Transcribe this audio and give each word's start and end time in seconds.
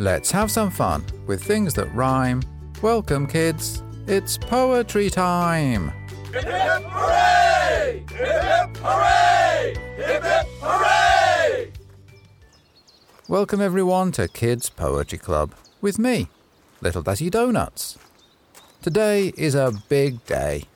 Let's 0.00 0.30
have 0.30 0.48
some 0.48 0.70
fun 0.70 1.04
with 1.26 1.42
things 1.42 1.74
that 1.74 1.92
rhyme. 1.92 2.44
Welcome, 2.82 3.26
kids. 3.26 3.82
It's 4.06 4.38
poetry 4.38 5.10
time. 5.10 5.88
Hip 6.32 6.44
hip 6.44 6.84
hooray! 6.84 8.04
Hip 8.08 8.42
hip 8.42 8.76
hooray! 8.76 9.74
Hip 9.96 10.22
hip 10.22 10.46
hooray! 10.60 11.72
Welcome, 13.26 13.60
everyone, 13.60 14.12
to 14.12 14.28
Kids 14.28 14.70
Poetry 14.70 15.18
Club 15.18 15.52
with 15.80 15.98
me, 15.98 16.28
Little 16.80 17.02
Dizzy 17.02 17.28
Donuts. 17.28 17.98
Today 18.80 19.32
is 19.36 19.56
a 19.56 19.82
big 19.88 20.24
day. 20.26 20.66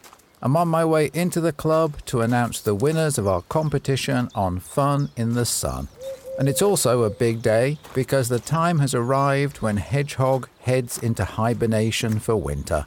I'm 0.43 0.57
on 0.57 0.67
my 0.67 0.85
way 0.85 1.13
into 1.15 1.41
the 1.41 1.53
club 1.53 2.05
to 2.07 2.23
announce 2.23 2.61
the 2.61 2.75
winners 2.75 3.19
of 3.19 3.29
our 3.29 3.43
competition 3.43 4.31
on 4.35 4.59
Fun 4.59 5.11
in 5.17 5.35
the 5.35 5.47
Sun. 5.47 5.87
And 6.43 6.49
it's 6.49 6.61
also 6.61 7.05
a 7.05 7.09
big 7.09 7.41
day 7.41 7.79
because 7.95 8.29
the 8.29 8.41
time 8.41 8.81
has 8.81 8.97
arrived 8.97 9.59
when 9.59 9.77
Hedgehog 9.77 10.49
heads 10.63 10.99
into 10.99 11.25
hibernation 11.25 12.19
for 12.19 12.35
winter. 12.35 12.87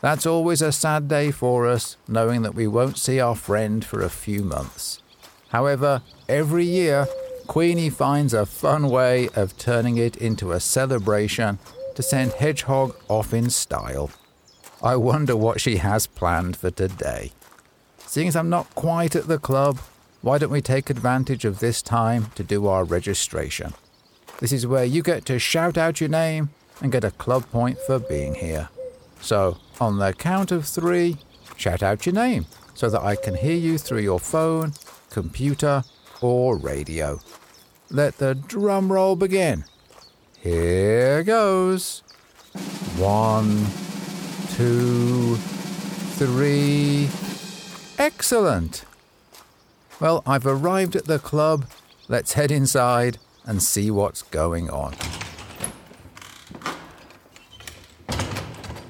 That's 0.00 0.26
always 0.26 0.62
a 0.62 0.70
sad 0.70 1.08
day 1.08 1.32
for 1.32 1.66
us, 1.66 1.96
knowing 2.06 2.42
that 2.42 2.54
we 2.54 2.68
won't 2.68 2.98
see 2.98 3.18
our 3.18 3.34
friend 3.34 3.84
for 3.84 4.00
a 4.00 4.08
few 4.08 4.44
months. 4.44 5.02
However, 5.48 6.02
every 6.28 6.64
year, 6.64 7.08
Queenie 7.48 7.90
finds 7.90 8.32
a 8.32 8.46
fun 8.46 8.88
way 8.88 9.28
of 9.34 9.58
turning 9.58 9.96
it 9.96 10.16
into 10.18 10.52
a 10.52 10.60
celebration 10.60 11.58
to 11.96 12.02
send 12.04 12.34
Hedgehog 12.34 12.94
off 13.08 13.34
in 13.34 13.50
style. 13.50 14.12
I 14.80 14.94
wonder 14.94 15.36
what 15.36 15.60
she 15.60 15.78
has 15.78 16.06
planned 16.06 16.56
for 16.56 16.70
today. 16.70 17.32
Seeing 18.06 18.28
as 18.28 18.36
I'm 18.36 18.50
not 18.50 18.72
quite 18.76 19.16
at 19.16 19.26
the 19.26 19.40
club, 19.40 19.80
why 20.22 20.38
don't 20.38 20.50
we 20.50 20.62
take 20.62 20.88
advantage 20.88 21.44
of 21.44 21.58
this 21.58 21.82
time 21.82 22.26
to 22.36 22.44
do 22.44 22.68
our 22.68 22.84
registration? 22.84 23.74
This 24.38 24.52
is 24.52 24.66
where 24.66 24.84
you 24.84 25.02
get 25.02 25.24
to 25.26 25.38
shout 25.38 25.76
out 25.76 26.00
your 26.00 26.08
name 26.08 26.50
and 26.80 26.92
get 26.92 27.04
a 27.04 27.10
club 27.10 27.48
point 27.50 27.78
for 27.86 27.98
being 27.98 28.36
here. 28.36 28.68
So, 29.20 29.58
on 29.80 29.98
the 29.98 30.12
count 30.12 30.52
of 30.52 30.66
three, 30.66 31.16
shout 31.56 31.82
out 31.82 32.06
your 32.06 32.14
name 32.14 32.46
so 32.74 32.88
that 32.88 33.02
I 33.02 33.16
can 33.16 33.34
hear 33.34 33.56
you 33.56 33.78
through 33.78 34.00
your 34.00 34.20
phone, 34.20 34.72
computer, 35.10 35.82
or 36.20 36.56
radio. 36.56 37.20
Let 37.90 38.18
the 38.18 38.34
drum 38.34 38.92
roll 38.92 39.16
begin. 39.16 39.64
Here 40.40 41.22
goes. 41.24 42.02
One, 42.96 43.66
two, 44.54 45.36
three. 46.16 47.08
Excellent. 47.98 48.84
Well, 50.02 50.24
I've 50.26 50.48
arrived 50.48 50.96
at 50.96 51.04
the 51.04 51.20
club. 51.20 51.64
Let's 52.08 52.32
head 52.32 52.50
inside 52.50 53.18
and 53.44 53.62
see 53.62 53.88
what's 53.88 54.22
going 54.22 54.68
on. 54.68 54.94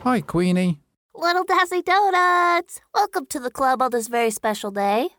Hi, 0.04 0.22
Queenie. 0.22 0.80
Little 1.14 1.44
Dizzy 1.44 1.82
Donuts! 1.82 2.80
Welcome 2.94 3.26
to 3.26 3.38
the 3.38 3.50
club 3.50 3.82
on 3.82 3.90
this 3.90 4.08
very 4.08 4.30
special 4.30 4.70
day. 4.70 5.10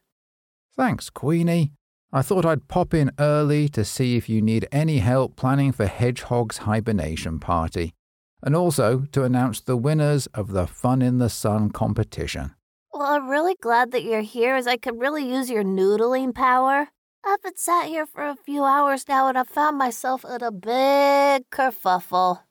Thanks, 0.76 1.12
Queenie. 1.12 1.74
I 2.12 2.24
thought 2.24 2.44
I'd 2.44 2.68
pop 2.68 2.96
in 2.96 3.12
early 3.20 3.70
to 3.70 3.86
see 3.86 4.18
if 4.18 4.28
you 4.28 4.42
need 4.42 4.68
any 4.72 4.98
help 4.98 5.36
planning 5.36 5.72
for 5.72 5.86
Hedgehog's 5.86 6.58
hibernation 6.60 7.40
party, 7.40 7.94
and 8.42 8.56
also 8.56 9.02
to 9.12 9.24
announce 9.24 9.60
the 9.60 9.78
winners 9.78 10.26
of 10.34 10.54
the 10.54 10.66
Fun 10.66 11.04
in 11.04 11.20
the 11.20 11.30
Sun 11.30 11.70
competition. 11.70 12.56
Well, 13.04 13.16
I'm 13.16 13.28
really 13.28 13.56
glad 13.60 13.92
that 13.92 14.06
you're 14.06 14.22
here 14.22 14.56
as 14.56 14.66
I 14.66 14.78
could 14.78 14.98
really 14.98 15.30
use 15.30 15.50
your 15.50 15.66
noodling 15.66 16.34
power. 16.34 16.88
I've 17.22 17.42
been 17.44 17.58
sat 17.58 17.88
here 17.88 18.06
for 18.06 18.24
a 18.24 18.38
few 18.38 18.64
hours 18.64 19.10
now 19.10 19.28
and 19.28 19.38
I've 19.38 19.50
found 19.50 19.78
myself 19.78 20.24
in 20.24 20.42
a 20.42 20.54
big 20.54 21.50
kerfuffle. 21.50 22.44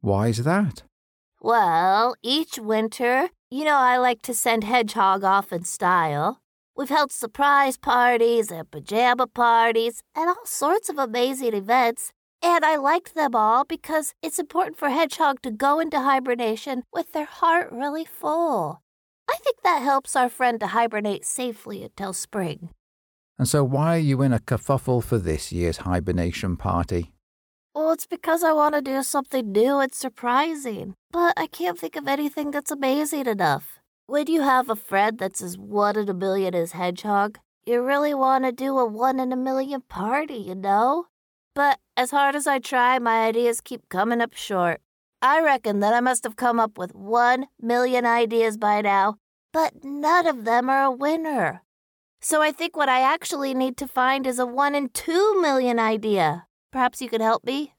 Why's 0.00 0.38
that? 0.42 0.82
Well, 1.40 2.16
each 2.24 2.58
winter, 2.58 3.28
you 3.52 3.64
know 3.64 3.76
I 3.76 3.96
like 3.98 4.20
to 4.22 4.34
send 4.34 4.64
Hedgehog 4.64 5.22
off 5.22 5.52
in 5.52 5.62
style. 5.62 6.40
We've 6.76 6.88
held 6.88 7.12
surprise 7.12 7.76
parties 7.76 8.50
and 8.50 8.68
pajama 8.68 9.28
parties 9.28 10.02
and 10.16 10.28
all 10.28 10.44
sorts 10.44 10.88
of 10.88 10.98
amazing 10.98 11.54
events, 11.54 12.10
and 12.42 12.64
I 12.64 12.78
liked 12.78 13.14
them 13.14 13.36
all 13.36 13.64
because 13.64 14.12
it's 14.24 14.40
important 14.40 14.76
for 14.76 14.88
Hedgehog 14.88 15.40
to 15.42 15.52
go 15.52 15.78
into 15.78 16.00
hibernation 16.00 16.82
with 16.92 17.12
their 17.12 17.26
heart 17.26 17.70
really 17.70 18.04
full. 18.04 18.80
I 19.28 19.36
think 19.42 19.56
that 19.62 19.82
helps 19.82 20.16
our 20.16 20.28
friend 20.28 20.60
to 20.60 20.68
hibernate 20.68 21.24
safely 21.24 21.82
until 21.82 22.12
spring. 22.12 22.70
And 23.38 23.48
so, 23.48 23.64
why 23.64 23.96
are 23.96 23.98
you 23.98 24.22
in 24.22 24.32
a 24.32 24.38
kerfuffle 24.38 25.02
for 25.02 25.18
this 25.18 25.50
year's 25.50 25.78
hibernation 25.78 26.56
party? 26.56 27.12
Well, 27.74 27.90
it's 27.90 28.06
because 28.06 28.44
I 28.44 28.52
want 28.52 28.76
to 28.76 28.82
do 28.82 29.02
something 29.02 29.50
new 29.50 29.78
and 29.80 29.92
surprising, 29.92 30.94
but 31.10 31.34
I 31.36 31.48
can't 31.48 31.78
think 31.78 31.96
of 31.96 32.06
anything 32.06 32.52
that's 32.52 32.70
amazing 32.70 33.26
enough. 33.26 33.80
When 34.06 34.28
you 34.28 34.42
have 34.42 34.70
a 34.70 34.76
friend 34.76 35.18
that's 35.18 35.42
as 35.42 35.58
one 35.58 35.96
in 35.98 36.08
a 36.08 36.14
million 36.14 36.54
as 36.54 36.72
Hedgehog, 36.72 37.38
you 37.66 37.82
really 37.82 38.14
want 38.14 38.44
to 38.44 38.52
do 38.52 38.78
a 38.78 38.86
one 38.86 39.18
in 39.18 39.32
a 39.32 39.36
million 39.36 39.80
party, 39.80 40.36
you 40.36 40.54
know? 40.54 41.06
But 41.54 41.80
as 41.96 42.12
hard 42.12 42.36
as 42.36 42.46
I 42.46 42.58
try, 42.58 42.98
my 42.98 43.26
ideas 43.26 43.60
keep 43.60 43.88
coming 43.88 44.20
up 44.20 44.34
short. 44.34 44.80
I 45.24 45.40
reckon 45.40 45.80
that 45.80 45.94
I 45.94 46.00
must 46.00 46.22
have 46.24 46.36
come 46.36 46.60
up 46.60 46.76
with 46.76 46.94
one 46.94 47.46
million 47.58 48.04
ideas 48.04 48.58
by 48.58 48.82
now, 48.82 49.16
but 49.54 49.82
none 49.82 50.26
of 50.26 50.44
them 50.44 50.68
are 50.68 50.82
a 50.82 50.90
winner. 50.90 51.62
So 52.20 52.42
I 52.42 52.52
think 52.52 52.76
what 52.76 52.90
I 52.90 53.00
actually 53.00 53.54
need 53.54 53.78
to 53.78 53.88
find 53.88 54.26
is 54.26 54.38
a 54.38 54.44
one 54.44 54.74
in 54.74 54.90
two 54.90 55.40
million 55.40 55.78
idea. 55.78 56.46
Perhaps 56.70 57.00
you 57.00 57.08
could 57.08 57.22
help 57.22 57.42
me? 57.42 57.72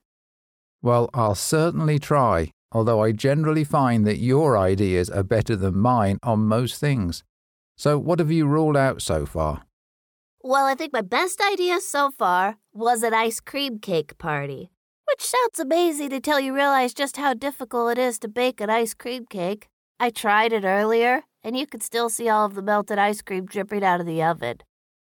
Well, 0.82 1.08
I'll 1.14 1.36
certainly 1.36 2.00
try, 2.00 2.50
although 2.72 3.00
I 3.00 3.12
generally 3.12 3.62
find 3.62 4.04
that 4.08 4.18
your 4.18 4.58
ideas 4.58 5.08
are 5.08 5.22
better 5.22 5.54
than 5.54 5.78
mine 5.78 6.18
on 6.24 6.48
most 6.48 6.80
things. 6.80 7.22
So, 7.76 7.96
what 7.96 8.18
have 8.18 8.32
you 8.32 8.48
ruled 8.48 8.76
out 8.76 9.02
so 9.02 9.24
far? 9.24 9.66
Well, 10.42 10.66
I 10.66 10.74
think 10.74 10.92
my 10.92 11.00
best 11.00 11.40
idea 11.40 11.80
so 11.80 12.10
far 12.10 12.56
was 12.72 13.04
an 13.04 13.14
ice 13.14 13.38
cream 13.38 13.78
cake 13.78 14.18
party, 14.18 14.72
which 15.08 15.24
sounds 15.24 15.58
amazing 15.58 16.12
until 16.12 16.40
you 16.40 16.54
realize 16.54 16.94
just 16.94 17.16
how 17.16 17.34
difficult 17.34 17.92
it 17.92 17.98
is 17.98 18.18
to 18.18 18.28
bake 18.28 18.60
an 18.60 18.70
ice 18.70 18.94
cream 18.94 19.26
cake. 19.26 19.68
I 19.98 20.10
tried 20.10 20.52
it 20.52 20.64
earlier, 20.64 21.22
and 21.42 21.56
you 21.56 21.66
could 21.66 21.82
still 21.82 22.08
see 22.08 22.28
all 22.28 22.44
of 22.44 22.54
the 22.54 22.62
melted 22.62 22.98
ice 22.98 23.22
cream 23.22 23.46
dripping 23.46 23.84
out 23.84 24.00
of 24.00 24.06
the 24.06 24.22
oven. 24.22 24.58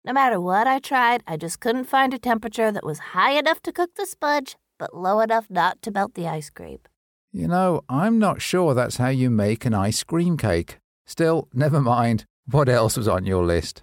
No 0.04 0.12
matter 0.12 0.40
what 0.40 0.66
I 0.66 0.80
tried, 0.80 1.22
I 1.26 1.36
just 1.36 1.60
couldn't 1.60 1.84
find 1.84 2.12
a 2.12 2.18
temperature 2.18 2.72
that 2.72 2.84
was 2.84 2.98
high 3.14 3.32
enough 3.32 3.60
to 3.62 3.72
cook 3.72 3.90
the 3.94 4.06
sponge, 4.06 4.56
but 4.78 4.94
low 4.94 5.20
enough 5.20 5.46
not 5.48 5.80
to 5.82 5.92
melt 5.92 6.14
the 6.14 6.26
ice 6.26 6.50
cream. 6.50 6.80
You 7.30 7.46
know, 7.48 7.82
I'm 7.88 8.18
not 8.18 8.42
sure 8.42 8.74
that's 8.74 8.96
how 8.96 9.08
you 9.08 9.30
make 9.30 9.64
an 9.64 9.72
ice 9.72 10.02
cream 10.02 10.36
cake. 10.36 10.78
Still, 11.06 11.48
never 11.54 11.80
mind. 11.80 12.26
What 12.50 12.68
else 12.68 12.96
was 12.96 13.06
on 13.06 13.24
your 13.24 13.44
list? 13.44 13.82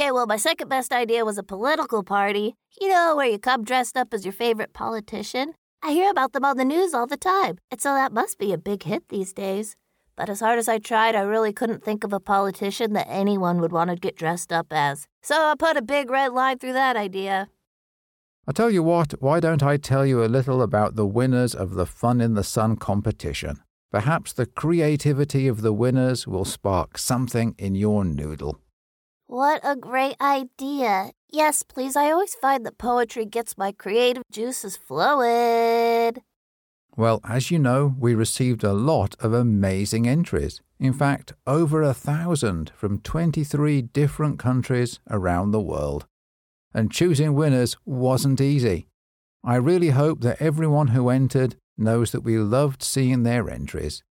Okay, 0.00 0.12
well, 0.12 0.26
my 0.26 0.38
second 0.38 0.68
best 0.68 0.94
idea 0.94 1.26
was 1.26 1.36
a 1.36 1.42
political 1.42 2.02
party. 2.02 2.54
You 2.80 2.88
know, 2.88 3.14
where 3.14 3.28
you 3.28 3.38
come 3.38 3.64
dressed 3.64 3.98
up 3.98 4.14
as 4.14 4.24
your 4.24 4.32
favorite 4.32 4.72
politician. 4.72 5.52
I 5.82 5.92
hear 5.92 6.10
about 6.10 6.32
them 6.32 6.42
on 6.42 6.56
the 6.56 6.64
news 6.64 6.94
all 6.94 7.06
the 7.06 7.18
time, 7.18 7.58
and 7.70 7.82
so 7.82 7.92
that 7.92 8.10
must 8.10 8.38
be 8.38 8.54
a 8.54 8.56
big 8.56 8.84
hit 8.84 9.10
these 9.10 9.34
days. 9.34 9.76
But 10.16 10.30
as 10.30 10.40
hard 10.40 10.58
as 10.58 10.68
I 10.68 10.78
tried, 10.78 11.14
I 11.14 11.20
really 11.20 11.52
couldn't 11.52 11.84
think 11.84 12.02
of 12.02 12.14
a 12.14 12.18
politician 12.18 12.94
that 12.94 13.08
anyone 13.10 13.60
would 13.60 13.72
want 13.72 13.90
to 13.90 13.96
get 13.96 14.16
dressed 14.16 14.54
up 14.54 14.68
as. 14.70 15.06
So 15.20 15.34
I 15.34 15.54
put 15.54 15.76
a 15.76 15.82
big 15.82 16.08
red 16.08 16.32
line 16.32 16.58
through 16.58 16.72
that 16.72 16.96
idea. 16.96 17.48
I 18.48 18.52
tell 18.52 18.70
you 18.70 18.82
what, 18.82 19.12
why 19.20 19.38
don't 19.38 19.62
I 19.62 19.76
tell 19.76 20.06
you 20.06 20.24
a 20.24 20.32
little 20.32 20.62
about 20.62 20.96
the 20.96 21.04
winners 21.04 21.54
of 21.54 21.74
the 21.74 21.84
Fun 21.84 22.22
in 22.22 22.32
the 22.32 22.42
Sun 22.42 22.76
competition? 22.76 23.60
Perhaps 23.90 24.32
the 24.32 24.46
creativity 24.46 25.46
of 25.46 25.60
the 25.60 25.74
winners 25.74 26.26
will 26.26 26.46
spark 26.46 26.96
something 26.96 27.54
in 27.58 27.74
your 27.74 28.02
noodle. 28.02 28.62
What 29.30 29.60
a 29.62 29.76
great 29.76 30.16
idea. 30.20 31.12
Yes, 31.30 31.62
please. 31.62 31.94
I 31.94 32.10
always 32.10 32.34
find 32.34 32.66
that 32.66 32.78
poetry 32.78 33.24
gets 33.24 33.56
my 33.56 33.70
creative 33.70 34.24
juices 34.28 34.76
flowing. 34.76 36.16
Well, 36.96 37.20
as 37.22 37.48
you 37.48 37.60
know, 37.60 37.94
we 37.96 38.16
received 38.16 38.64
a 38.64 38.72
lot 38.72 39.14
of 39.20 39.32
amazing 39.32 40.08
entries. 40.08 40.60
In 40.80 40.92
fact, 40.92 41.32
over 41.46 41.80
a 41.80 41.94
thousand 41.94 42.72
from 42.74 42.98
23 42.98 43.82
different 43.82 44.40
countries 44.40 44.98
around 45.08 45.52
the 45.52 45.60
world. 45.60 46.06
And 46.74 46.90
choosing 46.90 47.34
winners 47.34 47.76
wasn't 47.84 48.40
easy. 48.40 48.88
I 49.44 49.54
really 49.54 49.90
hope 49.90 50.22
that 50.22 50.42
everyone 50.42 50.88
who 50.88 51.08
entered 51.08 51.54
knows 51.78 52.10
that 52.10 52.24
we 52.24 52.36
loved 52.36 52.82
seeing 52.82 53.22
their 53.22 53.48
entries. 53.48 54.02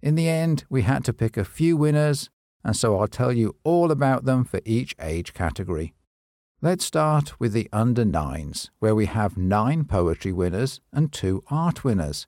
In 0.00 0.14
the 0.14 0.30
end, 0.30 0.64
we 0.70 0.80
had 0.80 1.04
to 1.04 1.12
pick 1.12 1.36
a 1.36 1.44
few 1.44 1.76
winners, 1.76 2.30
and 2.66 2.76
so 2.76 2.98
I'll 2.98 3.06
tell 3.06 3.32
you 3.32 3.54
all 3.62 3.92
about 3.92 4.24
them 4.24 4.42
for 4.44 4.60
each 4.64 4.96
age 5.00 5.32
category. 5.32 5.94
Let's 6.60 6.84
start 6.84 7.38
with 7.38 7.52
the 7.52 7.68
under 7.72 8.04
nines, 8.04 8.72
where 8.80 8.94
we 8.94 9.06
have 9.06 9.36
nine 9.36 9.84
poetry 9.84 10.32
winners 10.32 10.80
and 10.92 11.12
two 11.12 11.44
art 11.48 11.84
winners. 11.84 12.26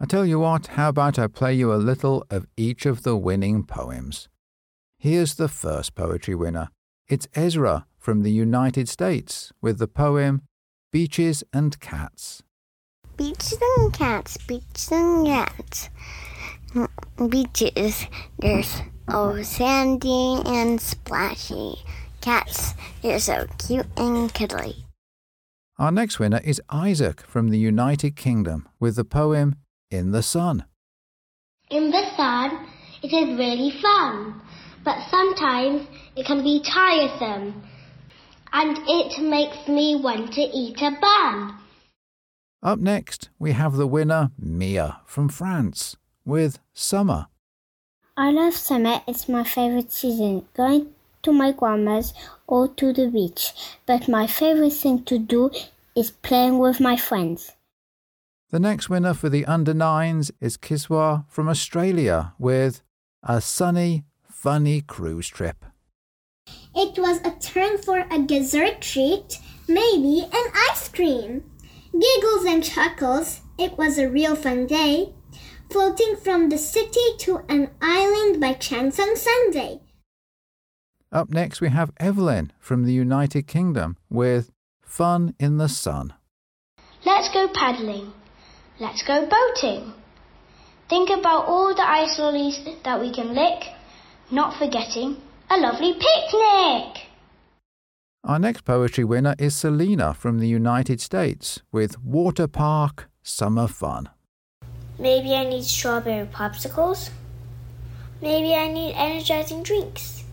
I 0.00 0.06
tell 0.06 0.26
you 0.26 0.40
what, 0.40 0.66
how 0.66 0.88
about 0.88 1.20
I 1.20 1.28
play 1.28 1.54
you 1.54 1.72
a 1.72 1.76
little 1.76 2.26
of 2.30 2.48
each 2.56 2.84
of 2.84 3.04
the 3.04 3.16
winning 3.16 3.62
poems? 3.62 4.28
Here's 4.98 5.36
the 5.36 5.46
first 5.46 5.94
poetry 5.94 6.34
winner. 6.34 6.70
It's 7.06 7.28
Ezra 7.36 7.86
from 7.96 8.24
the 8.24 8.32
United 8.32 8.88
States 8.88 9.52
with 9.62 9.78
the 9.78 9.86
poem 9.86 10.42
Beaches 10.90 11.44
and 11.52 11.78
Cats. 11.78 12.42
Beaches 13.16 13.58
and 13.78 13.92
cats, 13.92 14.36
beaches 14.48 14.90
and 14.90 15.26
cats. 15.26 15.90
Beaches, 17.28 18.06
there's 18.40 18.82
oh 19.08 19.42
sandy 19.42 20.40
and 20.46 20.80
splashy. 20.80 21.76
Cats, 22.20 22.74
they're 23.02 23.18
so 23.18 23.46
cute 23.58 23.86
and 23.96 24.32
cuddly. 24.34 24.84
Our 25.78 25.92
next 25.92 26.18
winner 26.18 26.40
is 26.42 26.60
Isaac 26.70 27.20
from 27.20 27.50
the 27.50 27.58
United 27.58 28.16
Kingdom 28.16 28.68
with 28.80 28.96
the 28.96 29.04
poem 29.04 29.56
In 29.90 30.12
the 30.12 30.22
Sun. 30.22 30.64
In 31.70 31.90
the 31.90 32.04
sun, 32.16 32.66
it 33.02 33.12
is 33.12 33.38
really 33.38 33.72
fun, 33.82 34.40
but 34.84 34.96
sometimes 35.10 35.86
it 36.16 36.26
can 36.26 36.42
be 36.42 36.62
tiresome, 36.62 37.62
and 38.52 38.78
it 38.86 39.22
makes 39.22 39.68
me 39.68 39.96
want 39.96 40.32
to 40.32 40.40
eat 40.40 40.80
a 40.80 40.92
bun. 41.00 41.58
Up 42.62 42.78
next, 42.78 43.28
we 43.38 43.52
have 43.52 43.74
the 43.74 43.86
winner, 43.86 44.30
Mia 44.38 45.00
from 45.04 45.28
France, 45.28 45.96
with 46.24 46.58
Summer. 46.72 47.26
I 48.18 48.30
love 48.30 48.54
summer. 48.54 49.02
It's 49.06 49.28
my 49.28 49.44
favorite 49.44 49.92
season. 49.92 50.46
Going 50.54 50.94
to 51.22 51.32
my 51.32 51.52
grandma's 51.52 52.14
or 52.46 52.66
to 52.68 52.92
the 52.92 53.08
beach. 53.08 53.52
But 53.84 54.08
my 54.08 54.26
favorite 54.26 54.72
thing 54.72 55.04
to 55.04 55.18
do 55.18 55.50
is 55.94 56.12
playing 56.12 56.58
with 56.58 56.80
my 56.80 56.96
friends. 56.96 57.52
The 58.50 58.58
next 58.58 58.88
winner 58.88 59.12
for 59.12 59.28
the 59.28 59.44
under 59.44 59.74
nines 59.74 60.30
is 60.40 60.56
Kiswa 60.56 61.26
from 61.28 61.46
Australia 61.48 62.32
with 62.38 62.80
a 63.22 63.42
sunny, 63.42 64.04
funny 64.30 64.80
cruise 64.80 65.28
trip. 65.28 65.64
It 66.74 66.98
was 66.98 67.20
a 67.20 67.32
turn 67.38 67.76
for 67.76 68.06
a 68.10 68.18
dessert 68.18 68.80
treat, 68.80 69.40
maybe 69.68 70.22
an 70.22 70.52
ice 70.70 70.88
cream. 70.88 71.44
Giggles 71.92 72.46
and 72.46 72.64
chuckles, 72.64 73.40
it 73.58 73.76
was 73.76 73.98
a 73.98 74.08
real 74.08 74.36
fun 74.36 74.66
day. 74.66 75.12
Floating 75.70 76.16
from 76.16 76.48
the 76.48 76.58
city 76.58 77.16
to 77.18 77.40
an 77.48 77.70
island 77.80 78.40
by 78.40 78.54
chance 78.54 78.98
on 78.98 79.16
Sunday. 79.16 79.80
Up 81.12 81.30
next, 81.30 81.60
we 81.60 81.68
have 81.70 81.92
Evelyn 81.98 82.52
from 82.58 82.84
the 82.84 82.92
United 82.92 83.46
Kingdom 83.46 83.96
with 84.10 84.52
Fun 84.82 85.34
in 85.38 85.58
the 85.58 85.68
Sun. 85.68 86.14
Let's 87.04 87.32
go 87.32 87.48
paddling. 87.52 88.12
Let's 88.78 89.02
go 89.02 89.28
boating. 89.28 89.92
Think 90.88 91.10
about 91.10 91.46
all 91.46 91.74
the 91.74 91.88
ice 91.88 92.18
lollies 92.18 92.60
that 92.84 93.00
we 93.00 93.12
can 93.12 93.34
lick, 93.34 93.64
not 94.30 94.58
forgetting 94.58 95.16
a 95.50 95.56
lovely 95.58 95.94
picnic. 95.94 97.06
Our 98.24 98.38
next 98.38 98.64
poetry 98.64 99.04
winner 99.04 99.36
is 99.38 99.54
Selena 99.54 100.12
from 100.12 100.38
the 100.38 100.48
United 100.48 101.00
States 101.00 101.62
with 101.70 102.02
Water 102.02 102.48
Park 102.48 103.08
Summer 103.22 103.68
Fun. 103.68 104.08
Maybe 104.98 105.34
I 105.34 105.44
need 105.44 105.64
strawberry 105.64 106.26
popsicles. 106.26 107.10
Maybe 108.22 108.54
I 108.54 108.68
need 108.68 108.94
energizing 108.94 109.62
drinks. 109.62 110.24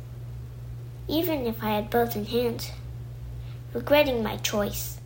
Even 1.07 1.45
if 1.45 1.61
I 1.61 1.71
had 1.71 1.89
both 1.89 2.15
in 2.15 2.25
hand. 2.25 2.71
Regretting 3.73 4.23
my 4.23 4.37
choice. 4.37 4.99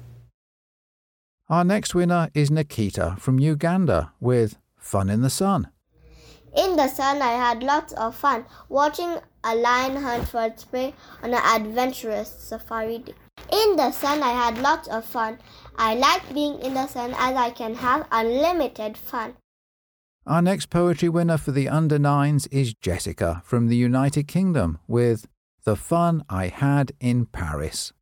Our 1.49 1.63
next 1.63 1.95
winner 1.95 2.29
is 2.33 2.51
Nikita 2.51 3.15
from 3.19 3.39
Uganda 3.39 4.11
with 4.19 4.57
Fun 4.77 5.09
in 5.09 5.21
the 5.21 5.29
Sun. 5.29 5.69
In 6.55 6.75
the 6.75 6.87
sun, 6.87 7.21
I 7.21 7.31
had 7.31 7.63
lots 7.63 7.93
of 7.93 8.15
fun 8.15 8.45
watching 8.69 9.17
a 9.43 9.55
lion 9.55 9.95
hunt 9.95 10.27
for 10.27 10.43
its 10.43 10.65
prey 10.65 10.93
on 11.23 11.33
an 11.33 11.41
adventurous 11.43 12.29
safari 12.29 12.99
day. 12.99 13.13
In 13.51 13.75
the 13.75 13.91
sun, 13.91 14.21
I 14.21 14.31
had 14.31 14.57
lots 14.57 14.87
of 14.87 15.05
fun. 15.05 15.39
I 15.77 15.95
like 15.95 16.33
being 16.33 16.59
in 16.59 16.73
the 16.73 16.87
sun 16.87 17.13
as 17.17 17.35
I 17.35 17.51
can 17.51 17.75
have 17.75 18.07
unlimited 18.11 18.97
fun. 18.97 19.35
Our 20.27 20.41
next 20.41 20.69
poetry 20.69 21.07
winner 21.07 21.37
for 21.37 21.53
the 21.53 21.69
under 21.69 21.97
nines 21.97 22.47
is 22.47 22.73
Jessica 22.73 23.41
from 23.45 23.69
the 23.69 23.77
United 23.77 24.27
Kingdom 24.27 24.77
with 24.85 25.25
The 25.63 25.77
Fun 25.77 26.21
I 26.29 26.47
Had 26.47 26.91
in 26.99 27.27
Paris. 27.27 27.93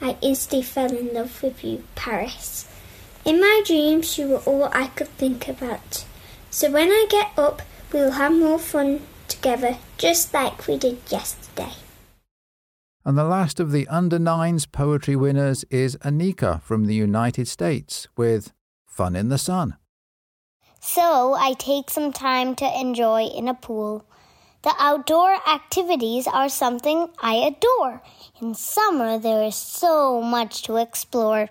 I 0.00 0.16
instantly 0.22 0.62
fell 0.62 0.90
in 0.90 1.12
love 1.12 1.42
with 1.42 1.62
you, 1.62 1.84
Paris. 1.94 2.74
In 3.26 3.38
my 3.38 3.62
dreams, 3.66 4.16
you 4.16 4.28
were 4.28 4.38
all 4.38 4.70
I 4.72 4.86
could 4.86 5.08
think 5.08 5.46
about. 5.46 6.06
So 6.50 6.70
when 6.70 6.88
I 6.88 7.06
get 7.10 7.32
up, 7.36 7.60
we'll 7.92 8.12
have 8.12 8.32
more 8.32 8.58
fun 8.58 9.02
together, 9.28 9.76
just 9.98 10.32
like 10.32 10.66
we 10.66 10.78
did 10.78 11.00
yesterday. 11.10 11.74
And 13.04 13.18
the 13.18 13.24
last 13.24 13.60
of 13.60 13.72
the 13.72 13.86
under 13.88 14.18
nines 14.18 14.64
poetry 14.64 15.16
winners 15.16 15.64
is 15.64 15.98
Anika 15.98 16.62
from 16.62 16.86
the 16.86 16.94
United 16.94 17.46
States 17.46 18.08
with 18.16 18.54
Fun 18.86 19.14
in 19.14 19.28
the 19.28 19.36
Sun. 19.36 19.76
So 20.84 21.34
I 21.34 21.54
take 21.54 21.90
some 21.90 22.12
time 22.12 22.56
to 22.56 22.80
enjoy 22.80 23.22
in 23.26 23.46
a 23.46 23.54
pool. 23.54 24.04
The 24.62 24.74
outdoor 24.80 25.36
activities 25.48 26.26
are 26.26 26.48
something 26.48 27.08
I 27.20 27.34
adore. 27.34 28.02
In 28.40 28.54
summer, 28.54 29.16
there 29.16 29.44
is 29.44 29.54
so 29.54 30.20
much 30.20 30.62
to 30.64 30.76
explore. 30.76 31.48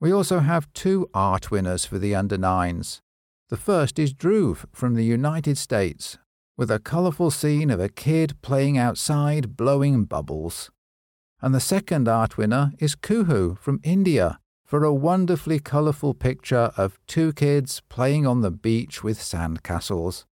We 0.00 0.12
also 0.12 0.40
have 0.40 0.72
two 0.74 1.08
art 1.14 1.50
winners 1.50 1.86
for 1.86 1.98
the 1.98 2.14
under 2.14 2.36
nines. 2.36 3.00
The 3.48 3.56
first 3.56 3.98
is 3.98 4.12
Dhruv 4.12 4.66
from 4.70 4.94
the 4.94 5.04
United 5.04 5.56
States 5.56 6.18
with 6.58 6.70
a 6.70 6.78
colourful 6.78 7.30
scene 7.30 7.70
of 7.70 7.80
a 7.80 7.88
kid 7.88 8.40
playing 8.42 8.76
outside 8.76 9.56
blowing 9.56 10.04
bubbles. 10.04 10.70
And 11.40 11.54
the 11.54 11.60
second 11.60 12.06
art 12.06 12.36
winner 12.36 12.72
is 12.78 12.94
Kuhu 12.94 13.58
from 13.58 13.80
India 13.82 14.38
for 14.74 14.82
a 14.82 14.92
wonderfully 14.92 15.60
colourful 15.60 16.14
picture 16.14 16.72
of 16.76 16.98
two 17.06 17.32
kids 17.32 17.80
playing 17.88 18.26
on 18.26 18.40
the 18.40 18.50
beach 18.50 19.04
with 19.04 19.20
sandcastles. 19.20 20.24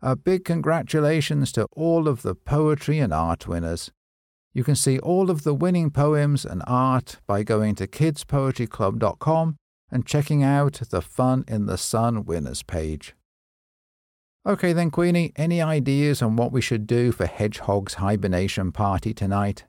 A 0.00 0.14
big 0.14 0.44
congratulations 0.44 1.50
to 1.50 1.66
all 1.72 2.06
of 2.06 2.22
the 2.22 2.36
poetry 2.36 3.00
and 3.00 3.12
art 3.12 3.48
winners. 3.48 3.90
You 4.54 4.62
can 4.62 4.76
see 4.76 5.00
all 5.00 5.28
of 5.28 5.42
the 5.42 5.54
winning 5.54 5.90
poems 5.90 6.44
and 6.44 6.62
art 6.68 7.18
by 7.26 7.42
going 7.42 7.74
to 7.74 7.88
kidspoetryclub.com 7.88 9.56
and 9.90 10.06
checking 10.06 10.44
out 10.44 10.74
the 10.92 11.02
Fun 11.02 11.44
in 11.48 11.66
the 11.66 11.76
Sun 11.76 12.26
winners 12.26 12.62
page. 12.62 13.16
Okay, 14.46 14.72
then, 14.72 14.92
Queenie, 14.92 15.32
any 15.34 15.60
ideas 15.60 16.22
on 16.22 16.36
what 16.36 16.52
we 16.52 16.60
should 16.60 16.86
do 16.86 17.10
for 17.10 17.26
Hedgehog's 17.26 17.94
hibernation 17.94 18.70
party 18.70 19.12
tonight? 19.12 19.64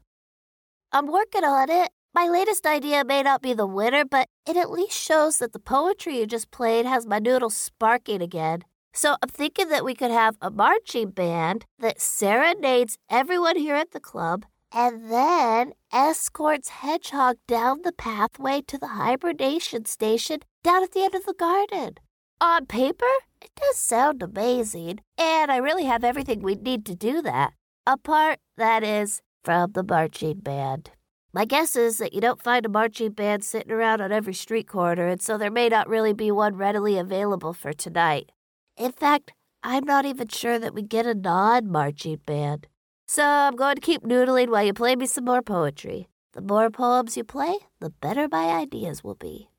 I'm 0.92 1.08
working 1.08 1.44
on 1.44 1.72
it. 1.72 1.90
My 2.14 2.28
latest 2.28 2.66
idea 2.66 3.06
may 3.06 3.24
not 3.24 3.42
be 3.42 3.54
the 3.54 3.66
winner, 3.66 4.04
but 4.04 4.28
it 4.46 4.58
at 4.58 4.70
least 4.70 5.00
shows 5.00 5.38
that 5.38 5.54
the 5.54 5.60
poetry 5.60 6.20
you 6.20 6.26
just 6.26 6.52
played 6.52 6.86
has 6.86 7.06
my 7.06 7.20
noodles 7.20 7.56
sparking 7.56 8.22
again. 8.22 8.64
So 8.94 9.16
I'm 9.24 9.30
thinking 9.30 9.70
that 9.70 9.86
we 9.86 9.96
could 9.96 10.12
have 10.12 10.36
a 10.42 10.52
marching 10.52 11.12
band 11.12 11.66
that 11.80 12.02
serenades 12.02 12.98
everyone 13.10 13.56
here 13.56 13.76
at 13.76 13.92
the 13.92 14.02
club 14.02 14.46
and 14.74 15.10
then 15.10 15.74
escorts 15.94 16.70
Hedgehog 16.70 17.38
down 17.48 17.82
the 17.84 17.94
pathway 17.94 18.62
to 18.68 18.78
the 18.78 18.88
hibernation 18.88 19.86
station 19.86 20.40
down 20.64 20.84
at 20.84 20.92
the 20.92 21.04
end 21.04 21.16
of 21.16 21.26
the 21.26 21.34
garden. 21.34 21.96
On 22.40 22.66
paper, 22.66 23.06
it 23.42 23.52
does 23.56 23.78
sound 23.78 24.24
amazing, 24.24 25.00
and 25.18 25.52
I 25.52 25.58
really 25.58 25.86
have 25.86 26.04
everything 26.04 26.42
we 26.42 26.56
need 26.56 26.86
to 26.88 26.96
do 26.96 27.22
that. 27.22 27.54
Apart, 27.86 28.40
that 28.58 28.84
is, 28.84 29.22
from 29.44 29.72
the 29.74 29.84
marching 29.84 30.40
band. 30.40 30.92
My 31.34 31.46
guess 31.46 31.78
is 31.78 31.98
that 32.00 32.14
you 32.14 32.20
don't 32.20 32.44
find 32.44 32.66
a 32.66 32.70
marching 32.70 33.12
band 33.12 33.46
sitting 33.46 33.72
around 33.72 34.02
on 34.02 34.12
every 34.12 34.34
street 34.34 34.68
corner, 34.68 35.08
and 35.08 35.22
so 35.22 35.38
there 35.38 35.50
may 35.50 35.70
not 35.70 35.88
really 35.88 36.12
be 36.12 36.30
one 36.30 36.58
readily 36.58 36.98
available 36.98 37.54
for 37.54 37.72
tonight. 37.72 38.34
In 38.76 38.92
fact, 38.92 39.32
I'm 39.64 39.86
not 39.86 40.04
even 40.04 40.28
sure 40.28 40.60
that 40.60 40.74
we 40.74 40.82
get 40.82 41.06
a 41.06 41.16
non 41.16 41.72
marching 41.72 42.20
band. 42.26 42.68
So 43.08 43.24
I'm 43.24 43.56
going 43.56 43.76
to 43.76 43.82
keep 43.82 44.04
noodling 44.04 44.50
while 44.50 44.64
you 44.64 44.74
play 44.74 44.98
me 44.98 45.06
some 45.06 45.24
more 45.24 45.42
poetry. 45.42 46.10
The 46.34 46.42
more 46.42 46.70
poems 46.70 47.16
you 47.16 47.24
play, 47.24 47.60
the 47.80 47.92
better 47.92 48.28
my 48.30 48.50
ideas 48.50 49.02
will 49.02 49.16
be. 49.16 49.50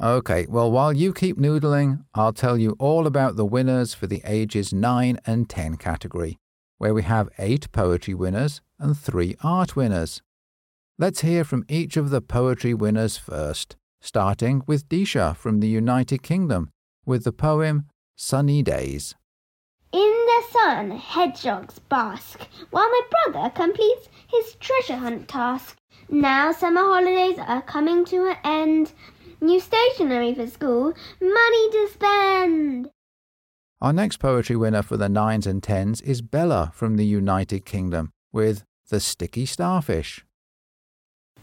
Okay, 0.00 0.46
well, 0.48 0.72
while 0.72 0.92
you 0.92 1.12
keep 1.12 1.36
noodling, 1.36 2.04
I'll 2.14 2.32
tell 2.32 2.58
you 2.58 2.74
all 2.80 3.06
about 3.06 3.36
the 3.36 3.44
winners 3.44 3.94
for 3.94 4.08
the 4.08 4.22
ages 4.24 4.72
9 4.72 5.18
and 5.24 5.48
10 5.48 5.76
category, 5.76 6.38
where 6.78 6.94
we 6.94 7.02
have 7.02 7.28
eight 7.38 7.70
poetry 7.70 8.14
winners 8.14 8.60
and 8.80 8.98
three 8.98 9.36
art 9.44 9.76
winners. 9.76 10.20
Let's 10.98 11.22
hear 11.22 11.42
from 11.42 11.64
each 11.68 11.96
of 11.96 12.10
the 12.10 12.20
poetry 12.20 12.74
winners 12.74 13.16
first, 13.16 13.76
starting 14.00 14.62
with 14.66 14.88
Disha 14.90 15.34
from 15.34 15.60
the 15.60 15.68
United 15.68 16.22
Kingdom 16.22 16.70
with 17.06 17.24
the 17.24 17.32
poem 17.32 17.86
Sunny 18.14 18.62
Days. 18.62 19.14
In 19.92 20.00
the 20.00 20.42
sun, 20.50 20.90
hedgehogs 20.90 21.78
bask, 21.78 22.46
while 22.70 22.88
my 22.88 23.00
brother 23.10 23.50
completes 23.50 24.08
his 24.28 24.54
treasure 24.60 24.96
hunt 24.96 25.28
task. 25.28 25.78
Now 26.10 26.52
summer 26.52 26.82
holidays 26.82 27.38
are 27.38 27.62
coming 27.62 28.04
to 28.06 28.26
an 28.28 28.36
end. 28.44 28.92
New 29.40 29.60
stationery 29.60 30.34
for 30.34 30.46
school, 30.46 30.92
money 31.20 31.70
to 31.70 31.88
spend. 31.92 32.90
Our 33.80 33.94
next 33.94 34.18
poetry 34.18 34.56
winner 34.56 34.82
for 34.82 34.98
the 34.98 35.08
nines 35.08 35.46
and 35.46 35.62
tens 35.62 36.02
is 36.02 36.22
Bella 36.22 36.70
from 36.74 36.96
the 36.96 37.06
United 37.06 37.64
Kingdom 37.64 38.12
with 38.30 38.62
The 38.90 39.00
Sticky 39.00 39.46
Starfish. 39.46 40.24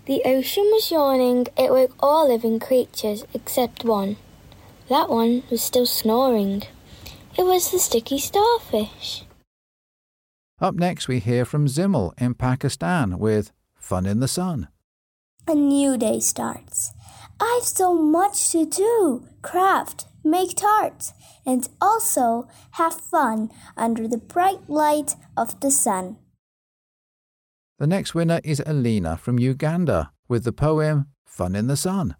The 0.10 0.24
ocean 0.26 0.64
was 0.72 0.90
yawning. 0.90 1.46
It 1.56 1.70
woke 1.70 1.94
all 2.00 2.28
living 2.28 2.60
creatures 2.60 3.26
except 3.32 3.86
one. 3.86 4.18
That 4.88 5.08
one 5.08 5.44
was 5.52 5.62
still 5.62 5.86
snoring. 5.86 6.64
It 7.38 7.44
was 7.44 7.70
the 7.70 7.78
sticky 7.78 8.18
starfish. 8.18 9.26
Up 10.60 10.74
next, 10.74 11.08
we 11.08 11.20
hear 11.20 11.46
from 11.46 11.68
Zimmel 11.68 12.20
in 12.20 12.34
Pakistan 12.34 13.20
with 13.20 13.52
Fun 13.76 14.08
in 14.08 14.20
the 14.20 14.28
Sun. 14.28 14.70
A 15.48 15.54
new 15.54 15.96
day 15.96 16.20
starts. 16.20 16.92
I've 17.40 17.66
so 17.66 17.94
much 17.94 18.50
to 18.54 18.66
do 18.66 19.28
craft, 19.44 20.08
make 20.24 20.56
tarts, 20.56 21.14
and 21.46 21.70
also 21.80 22.48
have 22.72 23.00
fun 23.00 23.52
under 23.78 24.08
the 24.08 24.18
bright 24.18 24.68
light 24.68 25.14
of 25.38 25.60
the 25.60 25.70
sun. 25.70 26.18
The 27.80 27.88
next 27.88 28.14
winner 28.14 28.42
is 28.44 28.62
Alina 28.66 29.16
from 29.16 29.40
Uganda 29.40 30.12
with 30.28 30.44
the 30.44 30.52
poem 30.52 31.08
Fun 31.26 31.56
in 31.56 31.68
the 31.68 31.78
Sun. 31.78 32.18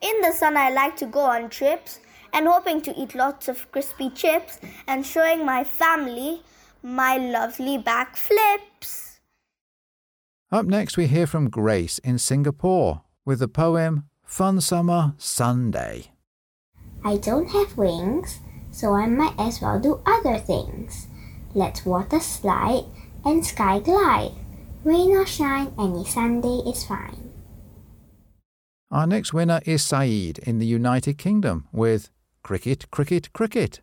In 0.00 0.20
the 0.20 0.30
sun, 0.30 0.56
I 0.56 0.70
like 0.70 0.94
to 0.98 1.06
go 1.06 1.18
on 1.18 1.50
trips 1.50 1.98
and 2.32 2.46
hoping 2.46 2.80
to 2.82 2.94
eat 2.96 3.16
lots 3.16 3.48
of 3.48 3.68
crispy 3.72 4.08
chips 4.08 4.60
and 4.86 5.04
showing 5.04 5.44
my 5.44 5.64
family 5.64 6.42
my 6.80 7.16
lovely 7.16 7.76
backflips. 7.76 9.18
Up 10.52 10.64
next, 10.64 10.96
we 10.96 11.08
hear 11.08 11.26
from 11.26 11.50
Grace 11.50 11.98
in 11.98 12.16
Singapore 12.16 13.02
with 13.24 13.40
the 13.40 13.48
poem 13.48 14.04
Fun 14.22 14.60
Summer 14.60 15.14
Sunday. 15.18 16.12
I 17.04 17.16
don't 17.16 17.48
have 17.48 17.76
wings, 17.76 18.38
so 18.70 18.92
I 18.92 19.06
might 19.06 19.34
as 19.38 19.60
well 19.60 19.80
do 19.80 20.00
other 20.06 20.38
things. 20.38 21.08
Let's 21.52 21.84
water 21.84 22.20
slide 22.20 22.84
and 23.24 23.44
sky 23.44 23.78
glide. 23.78 24.32
Rain 24.84 25.10
or 25.12 25.26
shine, 25.26 25.72
any 25.78 26.04
Sunday 26.04 26.62
is 26.70 26.84
fine. 26.84 27.30
Our 28.90 29.06
next 29.06 29.32
winner 29.32 29.60
is 29.66 29.82
Saeed 29.82 30.38
in 30.38 30.58
the 30.58 30.66
United 30.66 31.18
Kingdom 31.18 31.68
with 31.72 32.10
Cricket, 32.42 32.90
Cricket, 32.90 33.32
Cricket. 33.32 33.80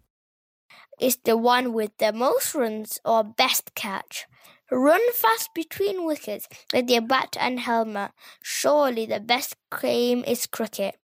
Is 0.99 1.17
the 1.23 1.37
one 1.37 1.73
with 1.73 1.91
the 1.97 2.11
most 2.11 2.55
runs 2.55 2.99
or 3.05 3.23
best 3.23 3.73
catch. 3.75 4.25
Run 4.69 5.13
fast 5.13 5.53
between 5.53 6.05
wickets 6.05 6.47
with 6.73 6.89
your 6.89 7.03
bat 7.03 7.37
and 7.39 7.59
helmet. 7.59 8.11
Surely 8.43 9.05
the 9.05 9.21
best 9.21 9.55
claim 9.71 10.25
is 10.27 10.45
cricket. 10.45 10.95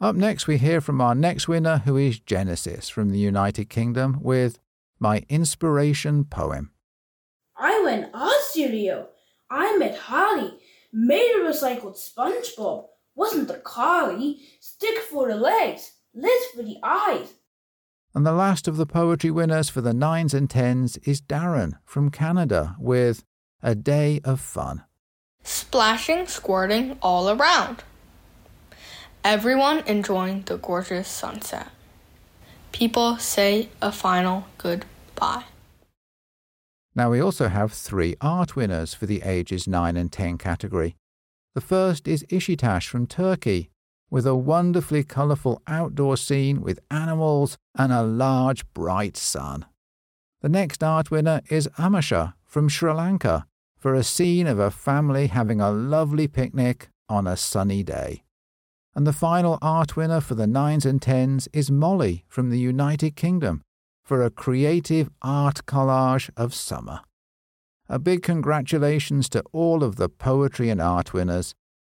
Up 0.00 0.16
next, 0.16 0.46
we 0.46 0.56
hear 0.56 0.80
from 0.80 1.00
our 1.02 1.14
next 1.14 1.46
winner, 1.46 1.78
who 1.84 1.98
is 1.98 2.20
Genesis 2.20 2.88
from 2.88 3.10
the 3.10 3.18
United 3.18 3.68
Kingdom, 3.68 4.18
with 4.22 4.58
My 4.98 5.24
Inspiration 5.28 6.24
Poem. 6.24 6.70
I 7.80 7.82
went 7.82 8.10
art 8.12 8.42
studio. 8.42 9.08
I 9.50 9.78
met 9.78 9.96
Harley, 9.96 10.52
made 10.92 11.32
a 11.34 11.38
recycled 11.38 11.96
SpongeBob. 11.96 12.88
Wasn't 13.14 13.48
the 13.48 13.54
collie? 13.54 14.40
Stick 14.60 14.98
for 14.98 15.28
the 15.28 15.36
legs, 15.36 15.92
lid 16.14 16.42
for 16.54 16.62
the 16.62 16.76
eyes. 16.82 17.32
And 18.14 18.26
the 18.26 18.32
last 18.32 18.68
of 18.68 18.76
the 18.76 18.84
poetry 18.84 19.30
winners 19.30 19.70
for 19.70 19.80
the 19.80 19.94
nines 19.94 20.34
and 20.34 20.50
tens 20.50 20.98
is 20.98 21.22
Darren 21.22 21.78
from 21.86 22.10
Canada 22.10 22.76
with 22.78 23.24
A 23.62 23.74
Day 23.74 24.20
of 24.24 24.40
Fun. 24.42 24.84
Splashing, 25.42 26.26
squirting 26.26 26.98
all 27.00 27.30
around. 27.30 27.82
Everyone 29.24 29.82
enjoying 29.86 30.42
the 30.42 30.58
gorgeous 30.58 31.08
sunset. 31.08 31.68
People 32.72 33.16
say 33.16 33.70
a 33.80 33.90
final 33.90 34.44
goodbye. 34.58 35.44
Now, 37.00 37.08
we 37.08 37.20
also 37.20 37.48
have 37.48 37.72
three 37.72 38.14
art 38.20 38.56
winners 38.56 38.92
for 38.92 39.06
the 39.06 39.22
ages 39.22 39.66
9 39.66 39.96
and 39.96 40.12
10 40.12 40.36
category. 40.36 40.96
The 41.54 41.62
first 41.62 42.06
is 42.06 42.24
Ishitash 42.24 42.88
from 42.88 43.06
Turkey, 43.06 43.70
with 44.10 44.26
a 44.26 44.34
wonderfully 44.34 45.02
colourful 45.02 45.62
outdoor 45.66 46.18
scene 46.18 46.60
with 46.60 46.78
animals 46.90 47.56
and 47.74 47.90
a 47.90 48.02
large 48.02 48.70
bright 48.74 49.16
sun. 49.16 49.64
The 50.42 50.50
next 50.50 50.84
art 50.84 51.10
winner 51.10 51.40
is 51.48 51.70
Amasha 51.78 52.34
from 52.44 52.68
Sri 52.68 52.92
Lanka 52.92 53.46
for 53.78 53.94
a 53.94 54.04
scene 54.04 54.46
of 54.46 54.58
a 54.58 54.70
family 54.70 55.28
having 55.28 55.58
a 55.58 55.70
lovely 55.70 56.28
picnic 56.28 56.90
on 57.08 57.26
a 57.26 57.34
sunny 57.34 57.82
day. 57.82 58.24
And 58.94 59.06
the 59.06 59.14
final 59.14 59.56
art 59.62 59.96
winner 59.96 60.20
for 60.20 60.34
the 60.34 60.46
nines 60.46 60.84
and 60.84 61.00
tens 61.00 61.48
is 61.54 61.70
Molly 61.70 62.26
from 62.28 62.50
the 62.50 62.58
United 62.58 63.16
Kingdom 63.16 63.62
for 64.10 64.24
a 64.24 64.28
creative 64.44 65.08
art 65.22 65.64
collage 65.66 66.30
of 66.36 66.52
summer. 66.52 66.98
A 67.88 67.96
big 67.96 68.24
congratulations 68.24 69.28
to 69.28 69.44
all 69.52 69.84
of 69.84 69.94
the 69.94 70.08
poetry 70.08 70.68
and 70.68 70.82
art 70.82 71.14
winners, 71.14 71.54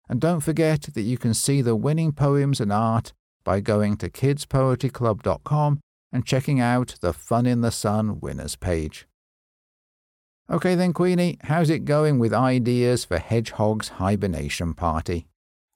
and 0.08 0.20
don't 0.20 0.38
forget 0.38 0.82
that 0.82 1.02
you 1.02 1.18
can 1.18 1.34
see 1.34 1.60
the 1.60 1.74
winning 1.74 2.12
poems 2.12 2.60
and 2.60 2.72
art 2.72 3.12
by 3.42 3.58
going 3.58 3.96
to 3.96 4.08
kidspoetryclub.com 4.08 5.80
and 6.12 6.24
checking 6.24 6.60
out 6.60 6.94
the 7.00 7.12
Fun 7.12 7.46
in 7.46 7.62
the 7.62 7.72
Sun 7.72 8.20
winners 8.20 8.54
page. 8.54 9.08
Okay 10.48 10.76
then, 10.76 10.92
Queenie, 10.92 11.38
how's 11.42 11.68
it 11.68 11.84
going 11.84 12.20
with 12.20 12.32
ideas 12.32 13.04
for 13.04 13.18
Hedgehog's 13.18 13.88
hibernation 13.98 14.72
party? 14.74 15.26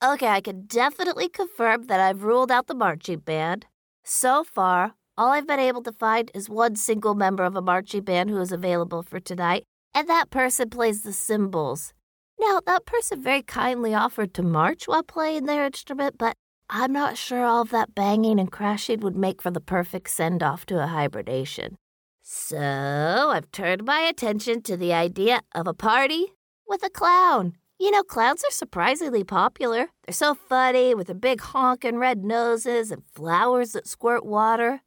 Okay, 0.04 0.28
I 0.28 0.40
can 0.40 0.66
definitely 0.66 1.28
confirm 1.28 1.86
that 1.86 1.98
I've 1.98 2.22
ruled 2.22 2.52
out 2.52 2.68
the 2.68 2.76
marching 2.76 3.18
band. 3.18 3.66
So 4.04 4.44
far, 4.44 4.94
all 5.18 5.32
I've 5.32 5.48
been 5.48 5.58
able 5.58 5.82
to 5.82 5.90
find 5.90 6.30
is 6.32 6.48
one 6.48 6.76
single 6.76 7.16
member 7.16 7.42
of 7.42 7.56
a 7.56 7.60
marching 7.60 8.02
band 8.02 8.30
who 8.30 8.38
is 8.38 8.52
available 8.52 9.02
for 9.02 9.18
tonight, 9.18 9.64
and 9.92 10.08
that 10.08 10.30
person 10.30 10.70
plays 10.70 11.02
the 11.02 11.12
cymbals. 11.12 11.92
Now, 12.38 12.60
that 12.66 12.86
person 12.86 13.20
very 13.20 13.42
kindly 13.42 13.92
offered 13.92 14.32
to 14.34 14.44
march 14.44 14.86
while 14.86 15.02
playing 15.02 15.46
their 15.46 15.66
instrument, 15.66 16.18
but 16.18 16.36
I'm 16.70 16.92
not 16.92 17.16
sure 17.16 17.44
all 17.44 17.62
of 17.62 17.70
that 17.70 17.96
banging 17.96 18.38
and 18.38 18.52
crashing 18.52 19.00
would 19.00 19.16
make 19.16 19.42
for 19.42 19.50
the 19.50 19.60
perfect 19.60 20.10
send 20.10 20.40
off 20.40 20.64
to 20.66 20.80
a 20.80 20.86
hibernation. 20.86 21.76
So 22.22 22.56
I've 23.32 23.50
turned 23.50 23.84
my 23.84 24.00
attention 24.00 24.62
to 24.62 24.76
the 24.76 24.92
idea 24.92 25.40
of 25.52 25.66
a 25.66 25.74
party 25.74 26.26
with 26.68 26.84
a 26.84 26.90
clown. 26.90 27.54
You 27.80 27.90
know, 27.90 28.04
clowns 28.04 28.44
are 28.44 28.52
surprisingly 28.52 29.24
popular. 29.24 29.88
They're 30.06 30.12
so 30.12 30.34
funny 30.34 30.94
with 30.94 31.08
their 31.08 31.16
big 31.16 31.40
honking 31.40 31.96
red 31.96 32.22
noses 32.22 32.92
and 32.92 33.02
flowers 33.14 33.72
that 33.72 33.88
squirt 33.88 34.24
water. 34.24 34.82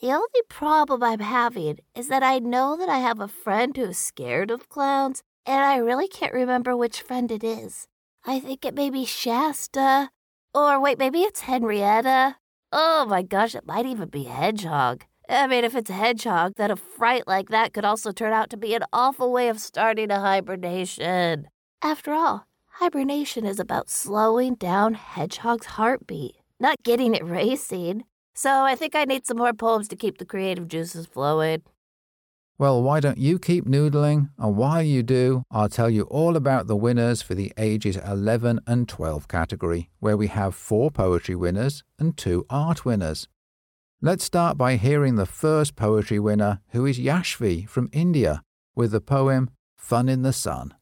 The 0.00 0.12
only 0.12 0.42
problem 0.48 1.02
I'm 1.02 1.18
having 1.18 1.80
is 1.96 2.06
that 2.06 2.22
I 2.22 2.38
know 2.38 2.76
that 2.76 2.88
I 2.88 2.98
have 2.98 3.18
a 3.18 3.26
friend 3.26 3.76
who's 3.76 3.98
scared 3.98 4.50
of 4.52 4.68
clowns, 4.68 5.22
and 5.44 5.64
I 5.64 5.78
really 5.78 6.06
can't 6.06 6.32
remember 6.32 6.76
which 6.76 7.02
friend 7.02 7.32
it 7.32 7.42
is. 7.42 7.88
I 8.24 8.38
think 8.38 8.64
it 8.64 8.74
may 8.74 8.90
be 8.90 9.04
Shasta. 9.04 10.10
Or 10.54 10.80
wait, 10.80 10.98
maybe 10.98 11.22
it's 11.22 11.40
Henrietta. 11.40 12.36
Oh 12.70 13.06
my 13.08 13.22
gosh, 13.22 13.56
it 13.56 13.66
might 13.66 13.86
even 13.86 14.08
be 14.08 14.24
Hedgehog. 14.24 15.04
I 15.28 15.48
mean, 15.48 15.64
if 15.64 15.74
it's 15.74 15.90
a 15.90 15.94
hedgehog, 15.94 16.54
then 16.56 16.70
a 16.70 16.76
fright 16.76 17.26
like 17.26 17.50
that 17.50 17.74
could 17.74 17.84
also 17.84 18.12
turn 18.12 18.32
out 18.32 18.48
to 18.50 18.56
be 18.56 18.74
an 18.74 18.84
awful 18.92 19.30
way 19.30 19.48
of 19.48 19.60
starting 19.60 20.10
a 20.10 20.20
hibernation. 20.20 21.48
After 21.82 22.12
all, 22.12 22.46
hibernation 22.66 23.44
is 23.44 23.60
about 23.60 23.90
slowing 23.90 24.54
down 24.54 24.94
Hedgehog's 24.94 25.66
heartbeat, 25.66 26.36
not 26.58 26.82
getting 26.82 27.14
it 27.14 27.24
racing. 27.24 28.04
So 28.38 28.62
I 28.62 28.76
think 28.76 28.94
I 28.94 29.04
need 29.04 29.26
some 29.26 29.38
more 29.38 29.52
poems 29.52 29.88
to 29.88 29.96
keep 29.96 30.18
the 30.18 30.24
creative 30.24 30.68
juices 30.68 31.06
flowing. 31.06 31.62
Well, 32.56 32.80
why 32.80 33.00
don't 33.00 33.18
you 33.18 33.36
keep 33.36 33.64
noodling? 33.64 34.30
And 34.38 34.56
while 34.56 34.80
you 34.80 35.02
do, 35.02 35.42
I'll 35.50 35.68
tell 35.68 35.90
you 35.90 36.02
all 36.04 36.36
about 36.36 36.68
the 36.68 36.76
winners 36.76 37.20
for 37.20 37.34
the 37.34 37.52
ages 37.58 37.96
11 37.96 38.60
and 38.64 38.88
12 38.88 39.26
category, 39.26 39.90
where 39.98 40.16
we 40.16 40.28
have 40.28 40.54
four 40.54 40.92
poetry 40.92 41.34
winners 41.34 41.82
and 41.98 42.16
two 42.16 42.46
art 42.48 42.84
winners. 42.84 43.26
Let's 44.00 44.22
start 44.22 44.56
by 44.56 44.76
hearing 44.76 45.16
the 45.16 45.26
first 45.26 45.74
poetry 45.74 46.20
winner, 46.20 46.60
who 46.68 46.86
is 46.86 46.96
Yashvi 46.96 47.68
from 47.68 47.90
India, 47.92 48.44
with 48.76 48.92
the 48.92 49.00
poem 49.00 49.50
Fun 49.76 50.08
in 50.08 50.22
the 50.22 50.32
Sun. 50.32 50.74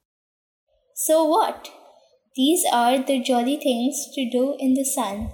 So 0.94 1.24
what? 1.24 1.70
These 2.34 2.64
are 2.70 2.98
the 2.98 3.22
jolly 3.22 3.56
things 3.56 4.08
to 4.14 4.28
do 4.28 4.56
in 4.58 4.74
the 4.74 4.84
sun. 4.84 5.30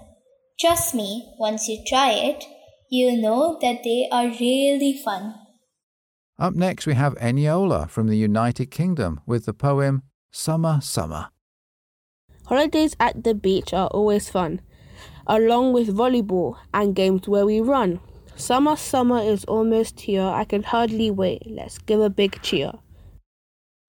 Trust 0.62 0.94
me, 0.94 1.34
once 1.40 1.66
you 1.66 1.82
try 1.84 2.12
it, 2.12 2.44
you'll 2.88 3.20
know 3.20 3.58
that 3.60 3.82
they 3.82 4.08
are 4.12 4.28
really 4.28 4.96
fun. 4.96 5.34
Up 6.38 6.54
next, 6.54 6.86
we 6.86 6.94
have 6.94 7.16
Eniola 7.16 7.90
from 7.90 8.06
the 8.06 8.16
United 8.16 8.70
Kingdom 8.70 9.20
with 9.26 9.44
the 9.44 9.54
poem 9.54 10.04
Summer, 10.30 10.78
Summer. 10.80 11.30
Holidays 12.46 12.94
at 13.00 13.24
the 13.24 13.34
beach 13.34 13.74
are 13.74 13.88
always 13.88 14.30
fun, 14.30 14.60
along 15.26 15.72
with 15.72 15.96
volleyball 15.96 16.58
and 16.72 16.94
games 16.94 17.26
where 17.26 17.44
we 17.44 17.60
run. 17.60 17.98
Summer, 18.36 18.76
summer 18.76 19.18
is 19.18 19.44
almost 19.46 20.02
here. 20.02 20.22
I 20.22 20.44
can 20.44 20.62
hardly 20.62 21.10
wait. 21.10 21.42
Let's 21.44 21.78
give 21.78 22.00
a 22.00 22.08
big 22.08 22.40
cheer. 22.40 22.70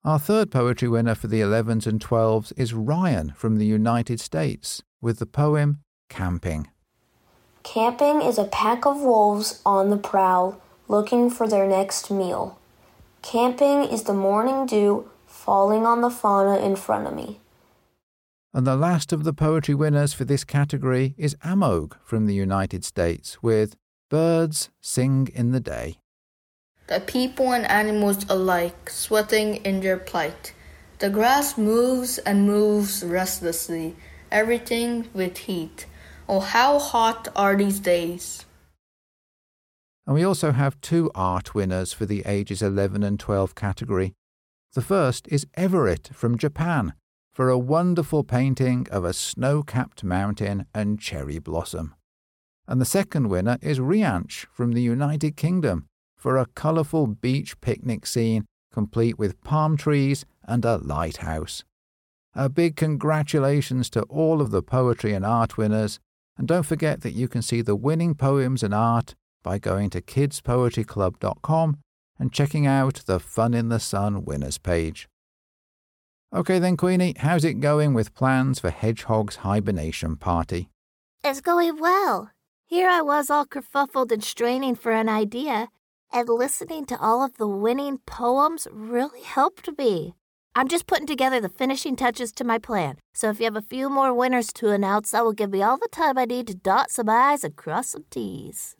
Our 0.04 0.18
third 0.18 0.50
poetry 0.50 0.88
winner 0.88 1.14
for 1.14 1.28
the 1.28 1.42
11s 1.42 1.86
and 1.86 2.04
12s 2.04 2.52
is 2.58 2.74
Ryan 2.74 3.32
from 3.36 3.60
the 3.60 3.68
United 3.68 4.20
States 4.20 4.82
with 5.02 5.20
the 5.20 5.28
poem 5.28 5.83
Camping. 6.10 6.70
Camping 7.64 8.22
is 8.22 8.38
a 8.38 8.44
pack 8.44 8.86
of 8.86 9.02
wolves 9.02 9.62
on 9.66 9.90
the 9.90 9.98
prowl 9.98 10.62
looking 10.88 11.30
for 11.30 11.48
their 11.48 11.68
next 11.68 12.12
meal. 12.12 12.60
Camping 13.22 13.84
is 13.84 14.04
the 14.04 14.14
morning 14.14 14.66
dew 14.66 15.10
falling 15.26 15.86
on 15.86 16.02
the 16.02 16.10
fauna 16.10 16.58
in 16.58 16.76
front 16.76 17.08
of 17.08 17.16
me. 17.16 17.40
And 18.54 18.68
the 18.68 18.76
last 18.76 19.12
of 19.12 19.24
the 19.24 19.34
poetry 19.34 19.74
winners 19.74 20.14
for 20.14 20.26
this 20.26 20.44
category 20.44 21.16
is 21.18 21.36
Amog 21.44 21.96
from 22.04 22.28
the 22.28 22.36
United 22.36 22.86
States 22.86 23.42
with 23.42 23.76
Birds 24.10 24.70
Sing 24.80 25.30
in 25.34 25.52
the 25.52 25.60
Day. 25.60 25.98
The 26.88 27.00
people 27.00 27.52
and 27.52 27.66
animals 27.66 28.26
alike 28.30 28.90
sweating 28.90 29.56
in 29.66 29.80
their 29.80 29.98
plight. 29.98 30.54
The 31.00 31.10
grass 31.10 31.58
moves 31.58 32.20
and 32.20 32.46
moves 32.46 33.04
restlessly, 33.04 33.96
everything 34.32 35.10
with 35.14 35.38
heat. 35.38 35.88
How 36.40 36.80
hot 36.80 37.28
are 37.36 37.56
these 37.56 37.80
days! 37.80 38.46
And 40.06 40.16
we 40.16 40.24
also 40.24 40.52
have 40.52 40.80
two 40.82 41.12
art 41.16 41.56
winners 41.56 41.94
for 41.94 42.06
the 42.06 42.24
ages 42.26 42.62
11 42.62 43.04
and 43.04 43.20
12 43.20 43.56
category. 43.56 44.14
The 44.74 44.82
first 44.82 45.28
is 45.30 45.48
Everett 45.54 46.10
from 46.14 46.38
Japan 46.38 46.94
for 47.32 47.50
a 47.50 47.58
wonderful 47.58 48.24
painting 48.24 48.88
of 48.92 49.06
a 49.06 49.14
snow 49.14 49.64
capped 49.64 50.04
mountain 50.04 50.66
and 50.74 51.00
cherry 51.00 51.40
blossom. 51.40 51.96
And 52.68 52.80
the 52.80 52.86
second 52.86 53.30
winner 53.30 53.58
is 53.62 53.80
Rianch 53.80 54.46
from 54.52 54.74
the 54.74 54.82
United 54.82 55.36
Kingdom 55.36 55.88
for 56.16 56.38
a 56.38 56.46
colourful 56.46 57.08
beach 57.08 57.60
picnic 57.60 58.06
scene 58.06 58.46
complete 58.74 59.20
with 59.20 59.42
palm 59.44 59.78
trees 59.78 60.26
and 60.44 60.66
a 60.66 60.78
lighthouse. 60.78 61.64
A 62.34 62.50
big 62.50 62.76
congratulations 62.76 63.90
to 63.92 64.02
all 64.04 64.42
of 64.42 64.50
the 64.50 64.64
poetry 64.64 65.14
and 65.14 65.24
art 65.24 65.58
winners, 65.58 66.00
and 66.38 66.48
don't 66.48 66.66
forget 66.66 67.02
that 67.02 67.14
you 67.14 67.28
can 67.28 67.42
see 67.42 67.62
the 67.62 67.76
winning 67.76 68.16
poems 68.16 68.64
and 68.64 68.74
art 68.74 69.16
by 69.44 69.60
going 69.60 69.90
to 69.92 70.02
kidspoetryclub.com 70.02 71.78
and 72.20 72.32
checking 72.32 72.66
out 72.66 73.02
the 73.06 73.20
Fun 73.20 73.54
in 73.54 73.70
the 73.70 73.80
Sun 73.80 74.26
winners 74.26 74.58
page. 74.58 75.08
Okay 76.34 76.58
then, 76.58 76.78
Queenie, 76.78 77.16
how's 77.20 77.44
it 77.44 77.60
going 77.60 77.94
with 77.94 78.16
plans 78.16 78.60
for 78.60 78.72
Hedgehog's 78.72 79.38
hibernation 79.38 80.16
party? 80.16 80.70
It's 81.24 81.42
going 81.42 81.80
well. 81.80 82.32
Here 82.66 82.90
I 82.90 83.02
was 83.02 83.30
all 83.30 83.46
kerfuffled 83.46 84.12
and 84.12 84.24
straining 84.24 84.76
for 84.76 84.92
an 84.92 85.10
idea, 85.10 85.68
and 86.12 86.28
listening 86.28 86.86
to 86.86 87.00
all 87.00 87.24
of 87.24 87.38
the 87.38 87.48
winning 87.48 88.00
poems 88.08 88.68
really 88.72 89.22
helped 89.22 89.70
me. 89.78 90.16
I'm 90.56 90.68
just 90.68 90.86
putting 90.86 91.08
together 91.08 91.42
the 91.42 91.50
finishing 91.50 91.96
touches 91.96 92.32
to 92.34 92.44
my 92.44 92.60
plan, 92.60 92.98
so 93.16 93.32
if 93.32 93.40
you 93.40 93.46
have 93.46 93.56
a 93.56 93.62
few 93.62 93.90
more 93.90 94.14
winners 94.14 94.54
to 94.54 94.70
announce, 94.70 95.10
that 95.10 95.26
will 95.26 95.34
give 95.34 95.50
me 95.50 95.64
all 95.64 95.78
the 95.78 95.88
time 95.92 96.16
I 96.16 96.26
need 96.26 96.46
to 96.46 96.54
dot 96.54 96.92
some 96.92 97.10
I's 97.10 97.44
and 97.44 97.56
cross 97.56 97.90
some 97.90 98.06
T's. 98.12 98.76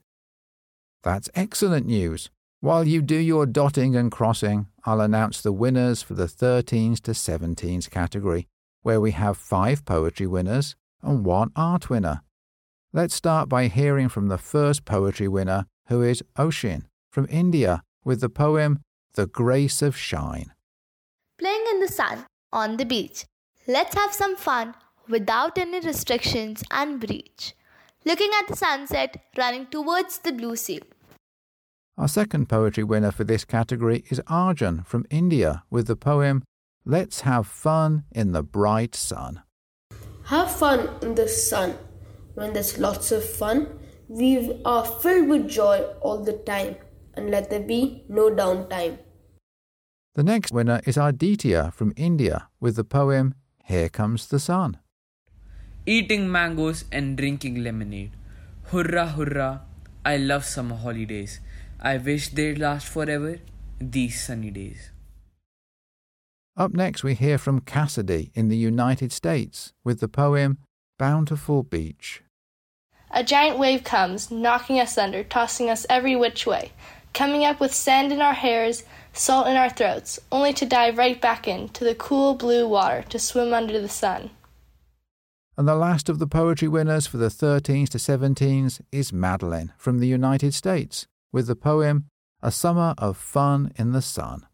That's 1.02 1.32
excellent 1.34 1.88
news. 1.88 2.30
While 2.60 2.88
you 2.88 3.02
do 3.02 3.18
your 3.18 3.48
dotting 3.48 3.96
and 3.96 4.12
crossing, 4.12 4.68
I'll 4.86 5.02
announce 5.02 5.42
the 5.42 5.52
winners 5.52 6.04
for 6.04 6.14
the 6.14 6.28
13s 6.28 7.02
to 7.02 7.12
17s 7.12 7.90
category, 7.90 8.48
where 8.84 9.02
we 9.02 9.12
have 9.12 9.36
five 9.36 9.84
poetry 9.84 10.28
winners 10.28 10.76
and 11.02 11.26
one 11.26 11.52
art 11.56 11.90
winner. 11.90 12.22
Let's 12.94 13.16
start 13.16 13.50
by 13.50 13.68
hearing 13.68 14.10
from 14.10 14.28
the 14.28 14.38
first 14.38 14.86
poetry 14.86 15.28
winner, 15.28 15.66
who 15.88 16.04
is 16.04 16.24
Oshin 16.38 16.84
from 17.12 17.26
India, 17.32 17.82
with 18.06 18.22
the 18.22 18.30
poem 18.30 18.80
The 19.16 19.26
Grace 19.26 19.82
of 19.82 19.98
Shine. 19.98 20.52
Playing 21.84 21.92
in 21.92 22.16
the 22.18 22.20
sun, 22.20 22.26
on 22.52 22.78
the 22.78 22.86
beach. 22.86 23.26
Let's 23.68 23.96
have 23.96 24.14
some 24.14 24.36
fun 24.36 24.76
without 25.10 25.58
any 25.58 25.80
restrictions 25.80 26.64
and 26.72 27.00
breach. 27.00 27.56
Looking 28.06 28.30
at 28.40 28.48
the 28.48 28.56
sunset, 28.56 29.22
running 29.38 29.66
towards 29.68 30.20
the 30.20 30.32
blue 30.32 30.56
sea. 30.56 30.82
Our 31.98 32.08
second 32.08 32.48
poetry 32.48 32.84
winner 32.84 33.12
for 33.12 33.26
this 33.26 33.46
category 33.46 34.04
is 34.10 34.22
Arjun 34.28 34.84
from 34.84 35.06
India 35.10 35.64
with 35.70 35.88
the 35.88 35.96
poem 35.96 36.44
Let's 36.86 37.22
Have 37.22 37.48
Fun 37.48 38.06
in 38.12 38.32
the 38.32 38.44
Bright 38.44 38.96
Sun. 38.96 39.42
Have 40.26 40.52
fun 40.52 40.90
in 41.02 41.16
the 41.16 41.28
sun. 41.28 41.78
When 42.36 42.54
there's 42.54 42.78
lots 42.78 43.12
of 43.12 43.24
fun, 43.24 43.68
we 44.08 44.62
are 44.64 44.86
filled 44.86 45.28
with 45.28 45.50
joy 45.50 45.84
all 46.02 46.24
the 46.24 46.38
time, 46.46 46.76
and 47.16 47.30
let 47.30 47.50
there 47.50 47.60
be 47.60 48.06
no 48.10 48.30
downtime. 48.30 49.00
The 50.16 50.24
next 50.24 50.52
winner 50.52 50.80
is 50.86 50.96
Aditya 50.96 51.72
from 51.74 51.92
India 51.98 52.48
with 52.60 52.76
the 52.76 52.84
poem 52.84 53.34
Here 53.66 53.90
Comes 53.90 54.28
the 54.28 54.38
Sun. 54.38 54.78
Eating 55.88 56.32
mangoes 56.32 56.86
and 56.92 57.18
drinking 57.18 57.64
lemonade. 57.64 58.12
Hurrah, 58.66 59.08
hurrah! 59.08 59.62
I 60.06 60.18
love 60.18 60.46
summer 60.46 60.76
holidays. 60.76 61.40
I 61.82 61.98
wish 61.98 62.30
they'd 62.30 62.60
last 62.60 62.90
forever, 62.90 63.40
these 63.80 64.24
sunny 64.24 64.52
days. 64.52 64.92
Up 66.56 66.74
next, 66.74 67.04
we 67.04 67.16
hear 67.16 67.40
from 67.40 67.62
Cassidy 67.62 68.32
in 68.36 68.50
the 68.50 68.58
United 68.58 69.12
States 69.12 69.74
with 69.84 70.00
the 70.00 70.08
poem 70.08 70.60
Bountiful 71.00 71.64
Beach. 71.64 72.22
A 73.10 73.24
giant 73.24 73.58
wave 73.58 73.84
comes, 73.84 74.30
knocking 74.30 74.80
us 74.80 74.96
under, 74.96 75.24
tossing 75.24 75.72
us 75.72 75.88
every 75.90 76.16
which 76.16 76.46
way, 76.46 76.72
coming 77.14 77.46
up 77.46 77.60
with 77.60 77.74
sand 77.74 78.12
in 78.12 78.22
our 78.22 78.34
hairs, 78.34 78.84
salt 79.14 79.48
in 79.48 79.56
our 79.56 79.70
throats, 79.70 80.20
only 80.32 80.54
to 80.54 80.66
dive 80.66 80.98
right 80.98 81.20
back 81.20 81.48
into 81.48 81.84
the 81.84 81.96
cool 81.96 82.36
blue 82.36 82.68
water 82.68 83.04
to 83.10 83.20
swim 83.20 83.54
under 83.54 83.80
the 83.80 83.90
sun. 83.90 84.32
And 85.56 85.68
the 85.68 85.76
last 85.76 86.10
of 86.10 86.18
the 86.18 86.28
poetry 86.28 86.68
winners 86.68 87.06
for 87.06 87.18
the 87.18 87.28
13s 87.28 87.90
to 87.90 88.00
17s 88.00 88.82
is 88.92 89.14
Madeline 89.14 89.72
from 89.78 90.00
the 90.00 90.08
United 90.08 90.54
States 90.54 91.06
with 91.32 91.46
the 91.46 91.56
poem 91.56 92.06
A 92.42 92.52
Summer 92.52 92.96
of 92.98 93.18
Fun 93.18 93.72
in 93.76 93.92
the 93.92 94.02
Sun. 94.02 94.48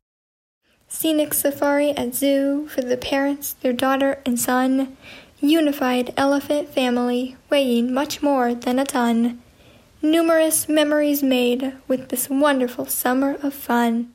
Scenic 0.89 1.33
safari 1.33 1.91
at 1.91 2.15
zoo 2.15 2.67
for 2.67 2.81
the 2.81 2.97
parents, 2.97 3.53
their 3.53 3.73
daughter 3.73 4.21
and 4.25 4.39
son. 4.39 4.97
Unified 5.39 6.13
elephant 6.17 6.67
family 6.67 7.37
weighing 7.49 7.93
much 7.93 8.21
more 8.21 8.53
than 8.53 8.77
a 8.77 8.83
ton. 8.83 9.41
Numerous 10.01 10.69
memories 10.69 11.21
made 11.21 11.73
with 11.89 12.07
this 12.07 12.29
wonderful 12.29 12.85
summer 12.85 13.35
of 13.43 13.53
fun. 13.53 14.13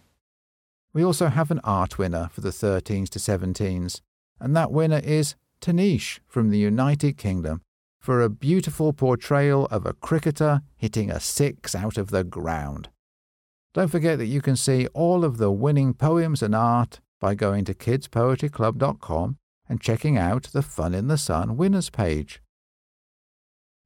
We 0.94 1.04
also 1.04 1.26
have 1.26 1.50
an 1.50 1.60
art 1.62 1.98
winner 1.98 2.30
for 2.32 2.40
the 2.40 2.48
13s 2.48 3.10
to 3.10 3.18
17s, 3.18 4.00
and 4.40 4.56
that 4.56 4.72
winner 4.72 5.00
is 5.04 5.34
Tanish 5.60 6.20
from 6.26 6.48
the 6.48 6.58
United 6.58 7.18
Kingdom 7.18 7.60
for 8.00 8.22
a 8.22 8.30
beautiful 8.30 8.94
portrayal 8.94 9.66
of 9.66 9.84
a 9.84 9.92
cricketer 9.92 10.62
hitting 10.74 11.10
a 11.10 11.20
six 11.20 11.74
out 11.74 11.98
of 11.98 12.08
the 12.10 12.24
ground. 12.24 12.88
Don't 13.74 13.90
forget 13.90 14.16
that 14.18 14.26
you 14.26 14.40
can 14.40 14.56
see 14.56 14.86
all 14.94 15.22
of 15.22 15.36
the 15.36 15.50
winning 15.50 15.92
poems 15.92 16.42
and 16.42 16.54
art 16.54 17.00
by 17.20 17.34
going 17.34 17.66
to 17.66 17.74
kidspoetryclub.com 17.74 19.36
and 19.68 19.80
checking 19.82 20.16
out 20.16 20.44
the 20.44 20.62
Fun 20.62 20.94
in 20.94 21.08
the 21.08 21.18
Sun 21.18 21.58
winners 21.58 21.90
page. 21.90 22.40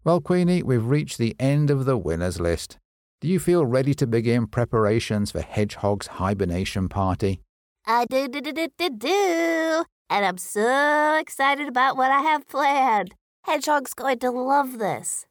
Well, 0.08 0.22
Queenie, 0.22 0.62
we've 0.62 0.86
reached 0.86 1.18
the 1.18 1.36
end 1.38 1.68
of 1.68 1.84
the 1.84 1.98
winners 1.98 2.40
list. 2.40 2.78
Do 3.20 3.28
you 3.28 3.38
feel 3.38 3.66
ready 3.66 3.92
to 3.92 4.06
begin 4.06 4.46
preparations 4.46 5.32
for 5.32 5.42
Hedgehog's 5.42 6.06
hibernation 6.06 6.88
party? 6.88 7.42
I 7.86 8.06
do, 8.06 8.26
do, 8.26 8.40
do, 8.40 8.52
do, 8.54 8.68
do, 8.78 8.88
do. 8.88 9.84
And 10.08 10.24
I'm 10.24 10.38
so 10.38 11.18
excited 11.20 11.68
about 11.68 11.98
what 11.98 12.10
I 12.10 12.20
have 12.20 12.48
planned. 12.48 13.16
Hedgehog's 13.44 13.92
going 13.92 14.20
to 14.20 14.30
love 14.30 14.78
this. 14.78 15.26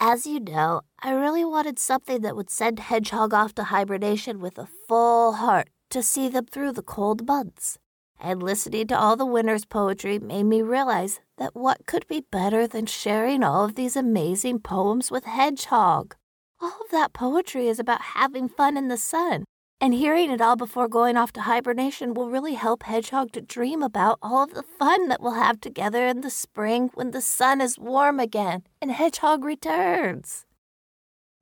As 0.00 0.26
you 0.26 0.40
know, 0.40 0.80
I 1.02 1.12
really 1.12 1.44
wanted 1.44 1.78
something 1.78 2.22
that 2.22 2.36
would 2.36 2.48
send 2.48 2.78
Hedgehog 2.78 3.34
off 3.34 3.54
to 3.56 3.64
hibernation 3.64 4.40
with 4.40 4.56
a 4.56 4.68
full 4.88 5.32
heart 5.32 5.68
to 5.90 6.02
see 6.02 6.30
them 6.30 6.46
through 6.46 6.72
the 6.72 6.80
cold 6.80 7.26
months. 7.26 7.76
And 8.18 8.42
listening 8.42 8.86
to 8.86 8.98
all 8.98 9.16
the 9.16 9.26
winter's 9.26 9.66
poetry 9.66 10.18
made 10.18 10.44
me 10.44 10.62
realize 10.62 11.20
that 11.38 11.54
what 11.54 11.86
could 11.86 12.06
be 12.06 12.24
better 12.30 12.66
than 12.66 12.86
sharing 12.86 13.42
all 13.42 13.64
of 13.64 13.74
these 13.74 13.96
amazing 13.96 14.60
poems 14.60 15.10
with 15.10 15.24
Hedgehog? 15.24 16.16
All 16.60 16.78
of 16.84 16.90
that 16.90 17.12
poetry 17.12 17.68
is 17.68 17.78
about 17.78 18.00
having 18.00 18.48
fun 18.48 18.76
in 18.76 18.88
the 18.88 18.96
sun, 18.96 19.44
and 19.80 19.92
hearing 19.92 20.30
it 20.30 20.40
all 20.40 20.56
before 20.56 20.88
going 20.88 21.16
off 21.16 21.32
to 21.32 21.42
hibernation 21.42 22.14
will 22.14 22.30
really 22.30 22.54
help 22.54 22.84
Hedgehog 22.84 23.32
to 23.32 23.42
dream 23.42 23.82
about 23.82 24.18
all 24.22 24.44
of 24.44 24.54
the 24.54 24.62
fun 24.62 25.08
that 25.08 25.20
we'll 25.20 25.34
have 25.34 25.60
together 25.60 26.06
in 26.06 26.22
the 26.22 26.30
spring 26.30 26.90
when 26.94 27.10
the 27.10 27.20
sun 27.20 27.60
is 27.60 27.78
warm 27.78 28.18
again 28.18 28.62
and 28.80 28.90
Hedgehog 28.90 29.44
returns. 29.44 30.46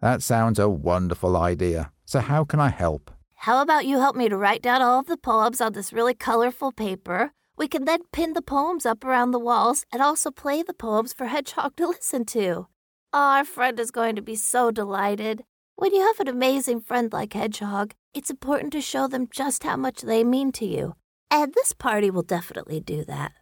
That 0.01 0.23
sounds 0.23 0.59
a 0.59 0.69
wonderful 0.69 1.37
idea. 1.37 1.93
So, 2.05 2.21
how 2.21 2.45
can 2.45 2.61
I 2.61 2.69
help? 2.69 3.11
How 3.35 3.63
about 3.63 3.87
you 3.87 4.01
help 4.01 4.17
me 4.17 4.29
to 4.29 4.37
write 4.37 4.63
down 4.63 4.83
all 4.83 5.01
of 5.01 5.07
the 5.07 5.17
poems 5.17 5.61
on 5.61 5.73
this 5.73 5.93
really 5.93 6.15
colorful 6.15 6.73
paper? 6.73 7.33
We 7.57 7.69
can 7.69 7.85
then 7.85 8.01
pin 8.13 8.33
the 8.33 8.43
poems 8.43 8.85
up 8.85 9.05
around 9.05 9.31
the 9.31 9.39
walls 9.39 9.87
and 9.93 10.03
also 10.03 10.31
play 10.31 10.63
the 10.63 10.75
poems 10.75 11.13
for 11.13 11.27
Hedgehog 11.27 11.77
to 11.77 11.87
listen 11.89 12.25
to. 12.27 12.67
our 13.13 13.45
friend 13.45 13.79
is 13.79 13.93
going 13.93 14.17
to 14.17 14.23
be 14.23 14.35
so 14.35 14.71
delighted. 14.73 15.45
When 15.77 15.95
you 15.95 16.03
have 16.03 16.19
an 16.21 16.29
amazing 16.29 16.81
friend 16.81 17.13
like 17.13 17.33
Hedgehog, 17.33 17.95
it's 18.13 18.31
important 18.31 18.73
to 18.73 18.81
show 18.81 19.07
them 19.07 19.29
just 19.31 19.63
how 19.63 19.77
much 19.77 20.03
they 20.03 20.25
mean 20.25 20.51
to 20.53 20.67
you. 20.67 20.95
And 21.31 21.53
this 21.55 21.73
party 21.73 22.11
will 22.11 22.23
definitely 22.23 22.81
do 22.81 23.05
that. 23.05 23.33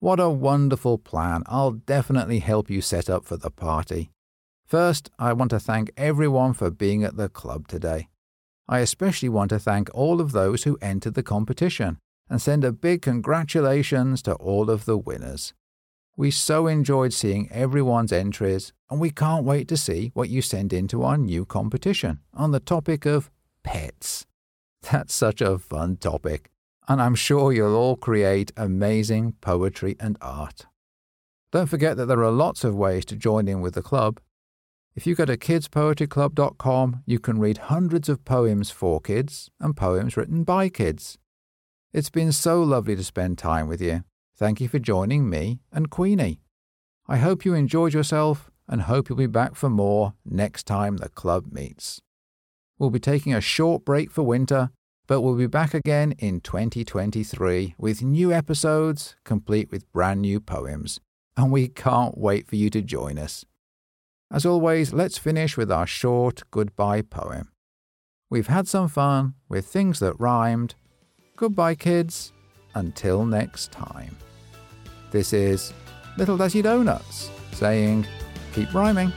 What 0.00 0.20
a 0.20 0.30
wonderful 0.30 0.98
plan. 0.98 1.42
I'll 1.46 1.72
definitely 1.72 2.40
help 2.40 2.70
you 2.70 2.80
set 2.80 3.08
up 3.10 3.24
for 3.24 3.36
the 3.36 3.50
party. 3.50 4.10
First, 4.66 5.10
I 5.18 5.32
want 5.32 5.50
to 5.50 5.60
thank 5.60 5.90
everyone 5.96 6.54
for 6.54 6.70
being 6.70 7.02
at 7.04 7.16
the 7.16 7.28
club 7.28 7.66
today. 7.68 8.08
I 8.68 8.80
especially 8.80 9.28
want 9.28 9.50
to 9.50 9.58
thank 9.58 9.90
all 9.94 10.20
of 10.20 10.32
those 10.32 10.64
who 10.64 10.78
entered 10.82 11.14
the 11.14 11.22
competition 11.22 11.98
and 12.30 12.40
send 12.40 12.64
a 12.64 12.72
big 12.72 13.02
congratulations 13.02 14.22
to 14.22 14.34
all 14.34 14.70
of 14.70 14.84
the 14.84 14.98
winners. 14.98 15.54
We 16.16 16.30
so 16.30 16.66
enjoyed 16.66 17.12
seeing 17.12 17.48
everyone's 17.52 18.12
entries, 18.12 18.72
and 18.90 19.00
we 19.00 19.10
can't 19.10 19.44
wait 19.44 19.68
to 19.68 19.76
see 19.76 20.10
what 20.14 20.28
you 20.28 20.42
send 20.42 20.72
into 20.72 21.04
our 21.04 21.16
new 21.16 21.44
competition 21.44 22.20
on 22.34 22.50
the 22.50 22.60
topic 22.60 23.06
of 23.06 23.30
pets. 23.62 24.26
That's 24.90 25.14
such 25.14 25.40
a 25.40 25.58
fun 25.58 25.96
topic, 25.96 26.50
and 26.88 27.00
I'm 27.00 27.14
sure 27.14 27.52
you'll 27.52 27.76
all 27.76 27.96
create 27.96 28.52
amazing 28.56 29.34
poetry 29.40 29.96
and 30.00 30.18
art. 30.20 30.66
Don't 31.52 31.68
forget 31.68 31.96
that 31.96 32.06
there 32.06 32.24
are 32.24 32.30
lots 32.30 32.64
of 32.64 32.74
ways 32.74 33.04
to 33.06 33.16
join 33.16 33.48
in 33.48 33.60
with 33.60 33.74
the 33.74 33.82
club. 33.82 34.20
If 34.94 35.06
you 35.06 35.14
go 35.14 35.24
to 35.24 35.36
kidspoetryclub.com, 35.36 37.04
you 37.06 37.20
can 37.20 37.38
read 37.38 37.58
hundreds 37.58 38.08
of 38.08 38.24
poems 38.24 38.70
for 38.70 39.00
kids 39.00 39.50
and 39.60 39.76
poems 39.76 40.16
written 40.16 40.42
by 40.42 40.68
kids. 40.68 41.16
It's 41.90 42.10
been 42.10 42.32
so 42.32 42.62
lovely 42.62 42.96
to 42.96 43.02
spend 43.02 43.38
time 43.38 43.66
with 43.66 43.80
you. 43.80 44.04
Thank 44.36 44.60
you 44.60 44.68
for 44.68 44.78
joining 44.78 45.30
me 45.30 45.60
and 45.72 45.88
Queenie. 45.88 46.42
I 47.06 47.16
hope 47.16 47.46
you 47.46 47.54
enjoyed 47.54 47.94
yourself 47.94 48.50
and 48.68 48.82
hope 48.82 49.08
you'll 49.08 49.16
be 49.16 49.26
back 49.26 49.54
for 49.54 49.70
more 49.70 50.12
next 50.22 50.66
time 50.66 50.98
the 50.98 51.08
club 51.08 51.50
meets. 51.50 52.02
We'll 52.78 52.90
be 52.90 53.00
taking 53.00 53.32
a 53.32 53.40
short 53.40 53.86
break 53.86 54.10
for 54.10 54.22
winter, 54.22 54.68
but 55.06 55.22
we'll 55.22 55.36
be 55.36 55.46
back 55.46 55.72
again 55.72 56.12
in 56.18 56.42
2023 56.42 57.74
with 57.78 58.02
new 58.02 58.34
episodes 58.34 59.16
complete 59.24 59.70
with 59.70 59.90
brand 59.90 60.20
new 60.20 60.40
poems, 60.40 61.00
and 61.38 61.50
we 61.50 61.68
can't 61.68 62.18
wait 62.18 62.46
for 62.46 62.56
you 62.56 62.68
to 62.68 62.82
join 62.82 63.18
us. 63.18 63.46
As 64.30 64.44
always, 64.44 64.92
let's 64.92 65.16
finish 65.16 65.56
with 65.56 65.72
our 65.72 65.86
short 65.86 66.42
goodbye 66.50 67.00
poem. 67.00 67.50
We've 68.28 68.48
had 68.48 68.68
some 68.68 68.88
fun 68.88 69.36
with 69.48 69.64
things 69.64 70.00
that 70.00 70.20
rhymed. 70.20 70.74
Goodbye, 71.38 71.76
kids. 71.76 72.32
Until 72.74 73.24
next 73.24 73.70
time. 73.70 74.16
This 75.12 75.32
is 75.32 75.72
Little 76.16 76.36
Dizzy 76.36 76.62
Donuts 76.62 77.30
saying, 77.52 78.08
keep 78.52 78.74
rhyming. 78.74 79.12